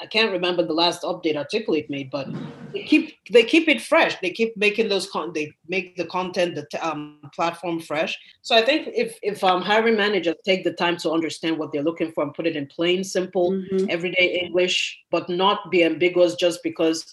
I 0.00 0.06
can't 0.06 0.32
remember 0.32 0.62
the 0.64 0.74
last 0.74 1.02
update 1.02 1.36
Articulate 1.36 1.88
made, 1.88 2.10
but 2.10 2.28
they 2.72 2.82
keep 2.82 3.16
they 3.30 3.44
keep 3.44 3.68
it 3.68 3.80
fresh. 3.80 4.16
They 4.20 4.30
keep 4.30 4.56
making 4.56 4.88
those 4.88 5.08
con. 5.08 5.32
They 5.32 5.52
make 5.68 5.96
the 5.96 6.04
content, 6.06 6.54
the 6.54 6.66
um, 6.86 7.18
platform 7.34 7.80
fresh. 7.80 8.18
So 8.42 8.54
I 8.56 8.62
think 8.62 8.88
if 8.94 9.18
if 9.22 9.42
um, 9.42 9.62
hiring 9.62 9.96
managers 9.96 10.36
take 10.44 10.64
the 10.64 10.72
time 10.72 10.96
to 10.98 11.10
understand 11.10 11.58
what 11.58 11.72
they're 11.72 11.82
looking 11.82 12.12
for 12.12 12.24
and 12.24 12.34
put 12.34 12.46
it 12.46 12.56
in 12.56 12.66
plain, 12.66 13.04
simple, 13.04 13.52
mm-hmm. 13.52 13.86
everyday 13.88 14.40
English, 14.44 14.98
but 15.10 15.28
not 15.28 15.70
be 15.70 15.84
ambiguous 15.84 16.34
just 16.34 16.62
because 16.62 17.10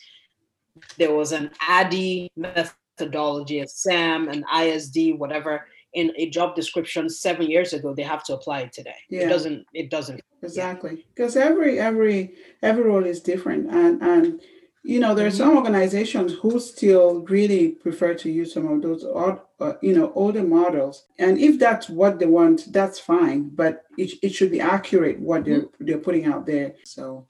there 0.97 1.13
was 1.13 1.31
an 1.31 1.51
ADDIE 1.69 2.31
methodology, 2.35 3.59
a 3.59 3.67
SAM, 3.67 4.27
an 4.27 4.43
ISD, 4.53 5.17
whatever, 5.17 5.67
in 5.93 6.11
a 6.15 6.29
job 6.29 6.55
description 6.55 7.09
seven 7.09 7.49
years 7.49 7.73
ago, 7.73 7.93
they 7.93 8.03
have 8.03 8.23
to 8.25 8.33
apply 8.33 8.61
it 8.61 8.73
today. 8.73 8.95
Yeah. 9.09 9.21
It 9.21 9.29
doesn't. 9.29 9.65
It 9.73 9.89
doesn't. 9.89 10.21
Exactly, 10.41 11.05
because 11.15 11.37
every 11.37 11.79
every 11.79 12.33
every 12.61 12.83
role 12.83 13.05
is 13.05 13.21
different, 13.21 13.71
and 13.71 14.01
and 14.01 14.41
you 14.83 14.99
know 14.99 15.15
there 15.15 15.27
are 15.27 15.31
some 15.31 15.55
organizations 15.55 16.33
who 16.33 16.59
still 16.59 17.21
really 17.21 17.69
prefer 17.69 18.13
to 18.15 18.29
use 18.29 18.53
some 18.53 18.67
of 18.67 18.81
those 18.81 19.05
odd, 19.05 19.39
uh, 19.61 19.73
you 19.81 19.95
know 19.95 20.11
older 20.15 20.43
models, 20.43 21.05
and 21.17 21.37
if 21.39 21.59
that's 21.59 21.87
what 21.87 22.19
they 22.19 22.25
want, 22.25 22.73
that's 22.73 22.99
fine. 22.99 23.49
But 23.49 23.83
it, 23.97 24.11
it 24.21 24.29
should 24.29 24.51
be 24.51 24.59
accurate 24.59 25.19
what 25.19 25.45
they're 25.45 25.61
mm-hmm. 25.61 25.85
they're 25.85 25.99
putting 25.99 26.25
out 26.25 26.45
there. 26.45 26.75
So 26.83 27.27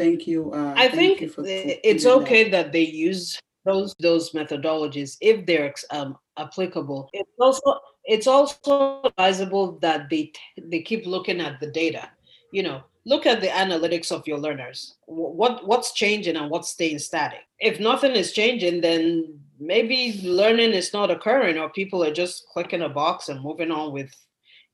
Thank 0.00 0.26
you. 0.26 0.50
Uh, 0.50 0.72
I 0.78 0.88
thank 0.88 1.18
think 1.18 1.20
you 1.20 1.28
for, 1.28 1.42
it's 1.46 2.06
okay 2.06 2.44
that. 2.44 2.50
that. 2.64 2.72
they 2.72 2.86
use 2.86 3.38
those 3.72 3.94
those 4.00 4.32
methodologies 4.32 5.16
if 5.20 5.46
they're 5.46 5.74
um, 5.90 6.16
applicable. 6.36 7.08
It's 7.12 7.38
also 7.38 7.80
it's 8.04 8.26
also 8.26 9.02
advisable 9.04 9.78
that 9.80 10.10
they 10.10 10.32
they 10.56 10.82
keep 10.82 11.06
looking 11.06 11.40
at 11.40 11.60
the 11.60 11.70
data. 11.70 12.10
You 12.52 12.64
know, 12.64 12.82
look 13.06 13.26
at 13.26 13.40
the 13.40 13.48
analytics 13.48 14.10
of 14.10 14.26
your 14.26 14.38
learners. 14.38 14.96
What 15.06 15.66
what's 15.66 15.92
changing 15.92 16.36
and 16.36 16.50
what's 16.50 16.70
staying 16.70 16.98
static. 16.98 17.40
If 17.58 17.80
nothing 17.80 18.12
is 18.12 18.32
changing, 18.32 18.80
then 18.80 19.38
maybe 19.58 20.20
learning 20.24 20.72
is 20.72 20.92
not 20.92 21.10
occurring, 21.10 21.58
or 21.58 21.68
people 21.70 22.02
are 22.02 22.12
just 22.12 22.46
clicking 22.52 22.82
a 22.82 22.88
box 22.88 23.28
and 23.28 23.42
moving 23.42 23.70
on 23.70 23.92
with, 23.92 24.12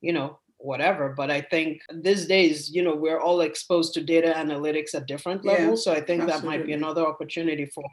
you 0.01 0.13
know, 0.13 0.39
whatever. 0.59 1.15
But 1.17 1.31
I 1.31 1.41
think 1.41 1.81
these 1.93 2.27
days, 2.27 2.71
you 2.71 2.83
know, 2.83 2.95
we're 2.95 3.21
all 3.21 3.41
exposed 3.41 3.95
to 3.95 4.01
data 4.01 4.33
analytics 4.37 4.95
at 4.95 5.07
different 5.07 5.45
levels. 5.45 5.87
Yeah, 5.87 5.93
so 5.93 5.99
I 5.99 6.03
think 6.05 6.23
absolutely. 6.23 6.33
that 6.33 6.47
might 6.47 6.67
be 6.67 6.73
another 6.73 7.07
opportunity 7.07 7.67
for 7.67 7.85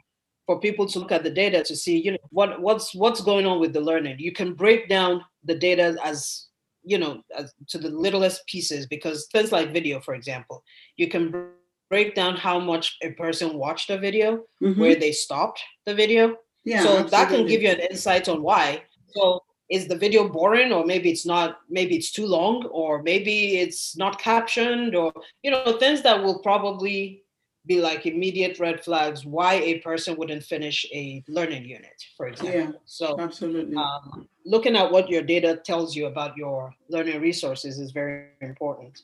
for 0.46 0.60
people 0.60 0.86
to 0.86 0.98
look 0.98 1.12
at 1.12 1.22
the 1.22 1.30
data 1.30 1.62
to 1.64 1.76
see, 1.76 2.00
you 2.00 2.12
know, 2.12 2.18
what 2.30 2.60
what's 2.60 2.94
what's 2.94 3.20
going 3.20 3.46
on 3.46 3.60
with 3.60 3.72
the 3.72 3.80
learning. 3.80 4.16
You 4.18 4.32
can 4.32 4.54
break 4.54 4.88
down 4.88 5.24
the 5.44 5.54
data 5.54 5.96
as 6.04 6.48
you 6.82 6.98
know 6.98 7.22
as, 7.36 7.52
to 7.68 7.78
the 7.78 7.88
littlest 7.88 8.46
pieces 8.46 8.86
because 8.86 9.26
things 9.32 9.52
like 9.52 9.72
video, 9.72 10.00
for 10.00 10.14
example, 10.14 10.62
you 10.96 11.08
can 11.08 11.48
break 11.90 12.14
down 12.14 12.36
how 12.36 12.58
much 12.58 12.96
a 13.02 13.10
person 13.12 13.54
watched 13.54 13.90
a 13.90 13.98
video, 13.98 14.44
mm-hmm. 14.62 14.80
where 14.80 14.96
they 14.96 15.12
stopped 15.12 15.62
the 15.86 15.94
video. 15.94 16.36
Yeah, 16.64 16.82
so 16.82 16.88
absolutely. 16.88 17.10
that 17.10 17.28
can 17.28 17.46
give 17.46 17.62
you 17.62 17.68
an 17.68 17.80
insight 17.80 18.28
on 18.28 18.42
why. 18.42 18.82
So 19.08 19.40
is 19.70 19.88
the 19.88 19.96
video 19.96 20.28
boring 20.28 20.72
or 20.72 20.84
maybe 20.84 21.10
it's 21.10 21.24
not 21.24 21.58
maybe 21.70 21.96
it's 21.96 22.10
too 22.10 22.26
long 22.26 22.66
or 22.66 23.02
maybe 23.02 23.56
it's 23.56 23.96
not 23.96 24.20
captioned 24.20 24.94
or 24.94 25.12
you 25.42 25.50
know 25.50 25.78
things 25.78 26.02
that 26.02 26.22
will 26.22 26.38
probably 26.40 27.23
be 27.66 27.80
like 27.80 28.06
immediate 28.06 28.58
red 28.58 28.84
flags 28.84 29.24
why 29.24 29.54
a 29.54 29.78
person 29.78 30.16
wouldn't 30.16 30.42
finish 30.42 30.86
a 30.92 31.22
learning 31.28 31.64
unit 31.64 32.04
for 32.16 32.26
example. 32.28 32.60
Yeah, 32.60 32.70
so 32.84 33.16
absolutely. 33.18 33.76
um, 33.76 34.28
looking 34.44 34.76
at 34.76 34.90
what 34.90 35.08
your 35.08 35.22
data 35.22 35.60
tells 35.64 35.96
you 35.96 36.06
about 36.06 36.36
your 36.36 36.74
learning 36.88 37.20
resources 37.20 37.78
is 37.78 37.90
very 37.90 38.26
important. 38.40 39.02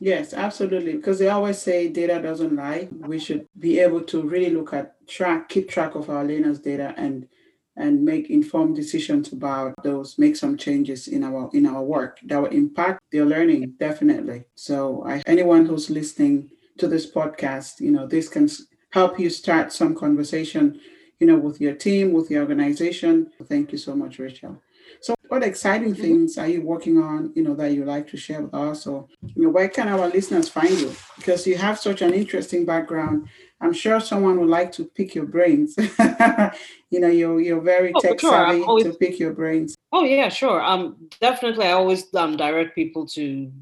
Yes 0.00 0.32
absolutely. 0.32 0.94
Because 0.94 1.18
they 1.18 1.28
always 1.28 1.58
say 1.58 1.88
data 1.88 2.20
doesn't 2.20 2.56
lie. 2.56 2.88
We 2.90 3.18
should 3.18 3.46
be 3.58 3.78
able 3.80 4.02
to 4.04 4.22
really 4.22 4.50
look 4.50 4.72
at 4.72 5.06
track 5.06 5.48
keep 5.48 5.68
track 5.68 5.94
of 5.94 6.10
our 6.10 6.24
learners 6.24 6.58
data 6.58 6.94
and 6.96 7.28
and 7.76 8.04
make 8.04 8.30
informed 8.30 8.76
decisions 8.76 9.32
about 9.32 9.74
those 9.82 10.18
make 10.18 10.36
some 10.36 10.56
changes 10.56 11.08
in 11.08 11.22
our 11.22 11.48
in 11.52 11.66
our 11.66 11.82
work 11.82 12.18
that 12.24 12.40
will 12.40 12.48
impact 12.48 13.00
their 13.12 13.24
learning 13.24 13.74
definitely. 13.78 14.44
So 14.54 15.04
I, 15.06 15.22
anyone 15.26 15.66
who's 15.66 15.88
listening 15.90 16.50
to 16.80 16.88
this 16.88 17.10
podcast 17.10 17.80
you 17.80 17.90
know 17.90 18.06
this 18.06 18.28
can 18.28 18.48
help 18.90 19.20
you 19.20 19.30
start 19.30 19.72
some 19.72 19.94
conversation 19.94 20.80
you 21.20 21.26
know 21.26 21.36
with 21.36 21.60
your 21.60 21.74
team 21.74 22.12
with 22.12 22.28
the 22.28 22.38
organization 22.38 23.30
thank 23.44 23.70
you 23.70 23.78
so 23.78 23.94
much 23.94 24.18
rachel 24.18 24.60
so 25.00 25.14
what 25.28 25.44
exciting 25.44 25.92
mm-hmm. 25.92 26.02
things 26.02 26.38
are 26.38 26.48
you 26.48 26.62
working 26.62 26.98
on 26.98 27.30
you 27.36 27.42
know 27.42 27.54
that 27.54 27.72
you 27.72 27.84
like 27.84 28.08
to 28.08 28.16
share 28.16 28.40
with 28.42 28.54
us 28.54 28.86
or 28.86 29.06
you 29.22 29.42
know 29.42 29.50
where 29.50 29.68
can 29.68 29.88
our 29.88 30.08
listeners 30.08 30.48
find 30.48 30.70
you 30.70 30.92
because 31.16 31.46
you 31.46 31.56
have 31.56 31.78
such 31.78 32.00
an 32.02 32.14
interesting 32.14 32.64
background 32.64 33.28
I'm 33.62 33.74
sure 33.74 34.00
someone 34.00 34.40
would 34.40 34.48
like 34.48 34.72
to 34.72 34.86
pick 34.86 35.14
your 35.14 35.26
brains. 35.26 35.76
you 36.90 36.98
know, 36.98 37.08
you're 37.08 37.40
you're 37.40 37.60
very 37.60 37.92
oh, 37.94 38.00
tech 38.00 38.18
sure. 38.18 38.30
savvy 38.30 38.62
always, 38.62 38.84
to 38.84 38.94
pick 38.94 39.18
your 39.18 39.34
brains. 39.34 39.76
Oh 39.92 40.02
yeah, 40.02 40.30
sure. 40.30 40.62
Um, 40.62 40.96
definitely. 41.20 41.66
I 41.66 41.72
always 41.72 42.12
um 42.14 42.38
direct 42.38 42.74
people 42.74 43.06
to 43.08 43.52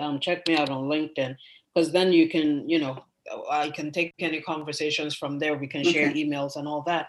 um 0.00 0.18
check 0.18 0.48
me 0.48 0.56
out 0.56 0.70
on 0.70 0.84
LinkedIn 0.84 1.36
because 1.74 1.92
then 1.92 2.12
you 2.12 2.28
can 2.28 2.68
you 2.68 2.78
know 2.78 3.04
I 3.50 3.70
can 3.70 3.90
take 3.90 4.14
any 4.18 4.40
conversations 4.40 5.14
from 5.14 5.38
there. 5.38 5.56
We 5.56 5.66
can 5.66 5.82
share 5.84 6.10
emails 6.10 6.56
and 6.56 6.68
all 6.68 6.82
that. 6.82 7.06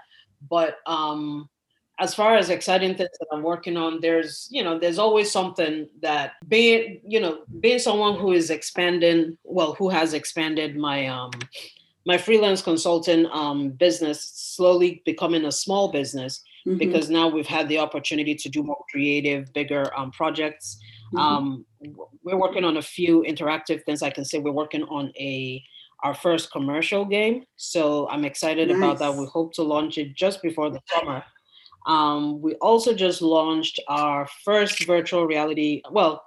But 0.50 0.78
um, 0.86 1.50
as 2.00 2.14
far 2.14 2.36
as 2.36 2.50
exciting 2.50 2.96
things 2.96 3.10
that 3.20 3.28
I'm 3.32 3.44
working 3.44 3.78
on, 3.78 4.02
there's 4.02 4.48
you 4.50 4.64
know 4.64 4.80
there's 4.80 5.00
always 5.00 5.32
something 5.32 5.88
that 6.02 6.34
being 6.48 7.02
you 7.06 7.20
know 7.20 7.44
being 7.60 7.80
someone 7.80 8.20
who 8.20 8.32
is 8.32 8.50
expanding 8.50 9.38
well 9.44 9.74
who 9.74 9.90
has 9.90 10.14
expanded 10.14 10.76
my 10.76 11.08
um 11.08 11.32
my 12.06 12.18
freelance 12.18 12.62
consulting 12.62 13.26
um, 13.28 13.70
business 13.70 14.32
slowly 14.34 15.02
becoming 15.06 15.46
a 15.46 15.52
small 15.52 15.92
business 15.92 16.44
mm-hmm. 16.66 16.78
because 16.78 17.10
now 17.10 17.28
we've 17.28 17.48
had 17.48 17.68
the 17.68 17.80
opportunity 17.80 18.36
to 18.36 18.50
do 18.50 18.64
more 18.64 18.84
creative, 18.92 19.52
bigger 19.54 19.92
um, 19.98 20.12
projects. 20.12 20.78
Mm-hmm. 21.14 21.18
Um, 21.18 21.66
we're 22.24 22.38
working 22.38 22.66
on 22.66 22.78
a 22.78 22.82
few 22.82 23.24
interactive 23.28 23.84
things. 23.84 24.02
I 24.02 24.10
can 24.10 24.26
say 24.26 24.40
we're 24.40 24.52
working 24.52 24.84
on 24.84 25.12
a 25.18 25.64
our 26.04 26.14
first 26.14 26.52
commercial 26.52 27.06
game, 27.06 27.46
so 27.56 28.08
I'm 28.10 28.26
excited 28.26 28.68
nice. 28.68 28.78
about 28.78 29.00
that. 29.00 29.16
We 29.16 29.26
hope 29.26 29.54
to 29.54 29.64
launch 29.64 29.98
it 29.98 30.14
just 30.14 30.42
before 30.42 30.70
the 30.70 30.82
summer. 30.94 31.24
Um, 31.88 32.42
we 32.42 32.56
also 32.56 32.94
just 32.94 33.22
launched 33.22 33.80
our 33.88 34.28
first 34.44 34.86
virtual 34.86 35.26
reality. 35.26 35.82
Well, 35.92 36.24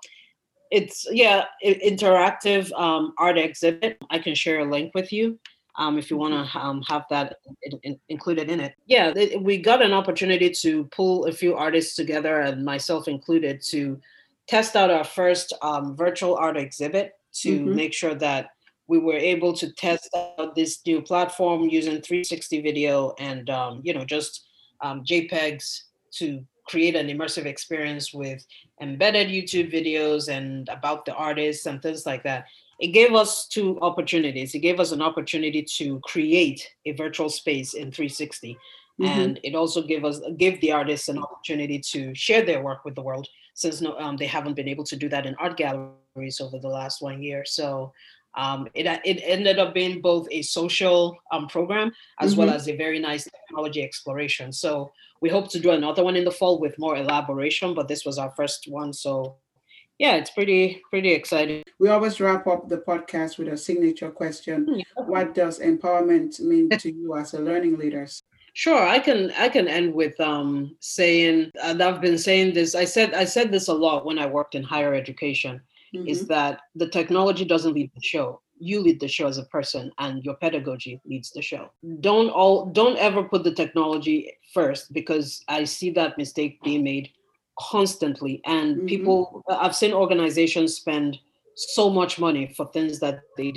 it's 0.71 1.07
yeah, 1.11 1.45
interactive 1.64 2.73
um, 2.73 3.14
art 3.19 3.38
exhibit. 3.38 3.99
I 4.11 4.19
can 4.19 4.35
share 4.35 4.61
a 4.61 4.71
link 4.71 4.93
with 4.95 5.12
you 5.12 5.38
um, 5.77 5.99
if 5.99 6.11
you 6.11 6.17
want 6.17 6.35
to 6.35 6.41
mm-hmm. 6.41 6.59
um, 6.59 6.83
have 6.83 7.05
that 7.11 7.37
in, 7.62 7.79
in, 7.83 8.01
included 8.09 8.51
in 8.51 8.61
it. 8.61 8.75
Yeah, 8.87 9.12
it, 9.17 9.43
we 9.43 9.59
got 9.59 9.83
an 9.83 9.93
opportunity 9.93 10.51
to 10.51 10.85
pull 10.87 11.27
a 11.27 11.33
few 11.33 11.55
artists 11.55 11.95
together, 11.97 12.41
and 12.41 12.64
myself 12.64 13.09
included, 13.09 13.62
to 13.71 14.01
test 14.49 14.77
out 14.77 14.91
our 14.91 15.05
first 15.05 15.53
um, 15.63 15.97
virtual 15.97 16.37
art 16.37 16.57
exhibit 16.57 17.13
to 17.33 17.61
mm-hmm. 17.61 17.75
make 17.75 17.93
sure 17.93 18.15
that 18.15 18.51
we 18.87 18.99
were 18.99 19.17
able 19.17 19.53
to 19.53 19.71
test 19.73 20.09
out 20.39 20.55
this 20.55 20.81
new 20.87 21.03
platform 21.03 21.69
using 21.69 22.01
360 22.01 22.63
video 22.63 23.15
and 23.19 23.51
um, 23.51 23.81
you 23.85 23.93
know 23.93 24.05
just 24.05 24.47
um, 24.81 25.05
JPEGs 25.05 25.83
to 26.13 26.45
create 26.67 26.97
an 26.97 27.09
immersive 27.09 27.47
experience 27.47 28.13
with 28.13 28.45
embedded 28.81 29.29
YouTube 29.29 29.73
videos 29.73 30.29
and 30.29 30.69
about 30.69 31.05
the 31.05 31.15
artists 31.15 31.67
and 31.67 31.83
things 31.83 32.05
like 32.07 32.23
that 32.25 32.47
it 32.79 32.89
gave 32.89 33.13
us 33.15 33.47
two 33.47 33.79
opportunities. 33.81 34.55
It 34.55 34.61
gave 34.61 34.79
us 34.79 34.93
an 34.93 35.03
opportunity 35.03 35.63
to 35.79 36.01
create 36.01 36.71
a 36.87 36.93
virtual 36.93 37.29
space 37.29 37.75
in 37.75 37.91
360. 37.91 38.57
Mm-hmm. 39.01 39.21
And 39.21 39.41
it 39.43 39.55
also 39.55 39.83
gave 39.83 40.05
us 40.05 40.21
gave 40.37 40.61
the 40.61 40.73
artists 40.73 41.09
an 41.09 41.19
opportunity 41.19 41.79
to 41.93 42.15
share 42.15 42.45
their 42.45 42.63
work 42.63 42.85
with 42.85 42.95
the 42.95 43.03
world, 43.03 43.29
since 43.59 43.77
no, 43.85 43.90
um, 43.99 44.16
they 44.16 44.31
haven't 44.37 44.57
been 44.59 44.73
able 44.75 44.87
to 44.90 44.97
do 45.03 45.09
that 45.11 45.27
in 45.27 45.35
art 45.44 45.57
galleries 45.57 46.40
over 46.40 46.59
the 46.59 46.75
last 46.79 46.97
one 47.09 47.18
year. 47.29 47.42
So 47.44 47.92
Um, 48.44 48.68
it, 48.75 48.87
it 49.11 49.18
ended 49.25 49.59
up 49.59 49.73
being 49.75 50.01
both 50.11 50.27
a 50.31 50.42
social 50.42 51.01
um, 51.35 51.49
program 51.49 51.88
as 52.21 52.31
mm-hmm. 52.31 52.38
well 52.38 52.51
as 52.57 52.68
a 52.68 52.77
very 52.85 53.01
nice 53.11 53.25
technology 53.25 53.83
exploration. 53.83 54.53
So 54.53 54.71
we 55.23 55.29
hope 55.37 55.47
to 55.51 55.59
do 55.59 55.71
another 55.73 56.05
one 56.05 56.16
in 56.21 56.25
the 56.29 56.38
fall 56.40 56.61
with 56.61 56.79
more 56.79 56.97
elaboration, 57.03 57.75
but 57.75 57.88
this 57.88 58.05
was 58.05 58.16
our 58.23 58.33
first 58.38 58.61
one. 58.68 58.92
So 58.92 59.12
yeah, 59.99 60.14
it's 60.21 60.31
pretty 60.31 60.62
pretty 60.90 61.12
exciting. 61.21 61.64
We 61.81 61.88
always 61.88 62.21
wrap 62.21 62.47
up 62.47 62.62
the 62.68 62.81
podcast 62.90 63.38
with 63.38 63.49
a 63.49 63.57
signature 63.57 64.12
question. 64.12 64.57
Hmm, 64.66 64.79
yeah. 64.83 65.05
What 65.12 65.35
does 65.35 65.59
empowerment 65.59 66.38
mean 66.38 66.68
to 66.83 66.88
you 66.99 67.16
as 67.16 67.35
a 67.35 67.40
learning 67.49 67.75
leader? 67.83 68.07
Sure, 68.59 68.85
I 68.88 68.99
can 68.99 69.31
I 69.38 69.49
can 69.49 69.68
end 69.68 69.94
with 69.94 70.18
um, 70.21 70.77
saying 70.81 71.53
and 71.62 71.81
I've 71.81 72.01
been 72.01 72.18
saying 72.18 72.55
this. 72.55 72.75
I 72.75 72.87
said 72.87 73.14
I 73.14 73.25
said 73.25 73.53
this 73.53 73.68
a 73.68 73.73
lot 73.73 74.05
when 74.05 74.18
I 74.18 74.27
worked 74.27 74.57
in 74.57 74.64
higher 74.64 74.94
education. 74.94 75.61
Mm-hmm. 75.94 76.09
Is 76.09 76.27
that 76.27 76.61
the 76.75 76.88
technology 76.88 77.44
doesn't 77.44 77.73
lead 77.73 77.92
the 77.94 78.03
show 78.03 78.42
you 78.61 78.81
lead 78.81 78.99
the 79.01 79.09
show 79.09 79.27
as 79.29 79.38
a 79.38 79.44
person 79.44 79.92
and 79.99 80.25
your 80.25 80.35
pedagogy 80.35 81.01
leads 81.05 81.31
the 81.31 81.40
show 81.40 81.71
don't 82.01 82.31
all 82.31 82.66
don't 82.66 82.99
ever 82.99 83.23
put 83.23 83.44
the 83.44 83.55
technology 83.55 84.33
first 84.53 84.92
because 84.92 85.44
i 85.49 85.64
see 85.64 85.90
that 85.90 86.18
mistake 86.18 86.61
being 86.64 86.83
made 86.83 87.09
constantly 87.59 88.40
and 88.47 88.77
mm-hmm. 88.77 88.87
people 88.87 89.42
i've 89.51 89.77
seen 89.77 89.92
organizations 89.92 90.75
spend 90.75 91.18
so 91.55 91.88
much 91.88 92.18
money 92.18 92.53
for 92.57 92.66
things 92.73 92.99
that 92.99 93.21
they 93.37 93.53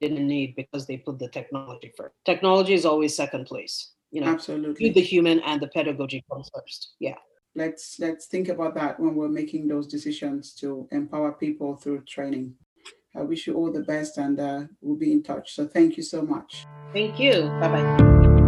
didn't 0.00 0.26
need 0.26 0.54
because 0.56 0.86
they 0.86 0.96
put 0.96 1.18
the 1.18 1.28
technology 1.28 1.92
first 1.96 2.14
technology 2.24 2.74
is 2.74 2.86
always 2.86 3.16
second 3.16 3.44
place 3.44 3.92
you 4.12 4.20
know 4.20 4.28
absolutely 4.28 4.90
the 4.90 5.00
human 5.00 5.40
and 5.40 5.60
the 5.60 5.68
pedagogy 5.68 6.24
comes 6.30 6.48
first 6.54 6.94
yeah 7.00 7.16
let's 7.56 7.98
let's 7.98 8.26
think 8.26 8.48
about 8.48 8.74
that 8.74 8.98
when 9.00 9.14
we're 9.16 9.28
making 9.28 9.66
those 9.66 9.86
decisions 9.86 10.54
to 10.54 10.86
empower 10.92 11.32
people 11.32 11.74
through 11.76 12.00
training 12.02 12.54
I 13.14 13.22
wish 13.22 13.46
you 13.46 13.54
all 13.54 13.70
the 13.70 13.82
best 13.82 14.18
and 14.18 14.40
uh, 14.40 14.62
we'll 14.80 14.96
be 14.96 15.12
in 15.12 15.22
touch. 15.22 15.54
So 15.54 15.66
thank 15.66 15.96
you 15.96 16.02
so 16.02 16.22
much. 16.22 16.64
Thank 16.92 17.18
you. 17.18 17.42
Bye 17.60 17.68
bye. 17.68 18.38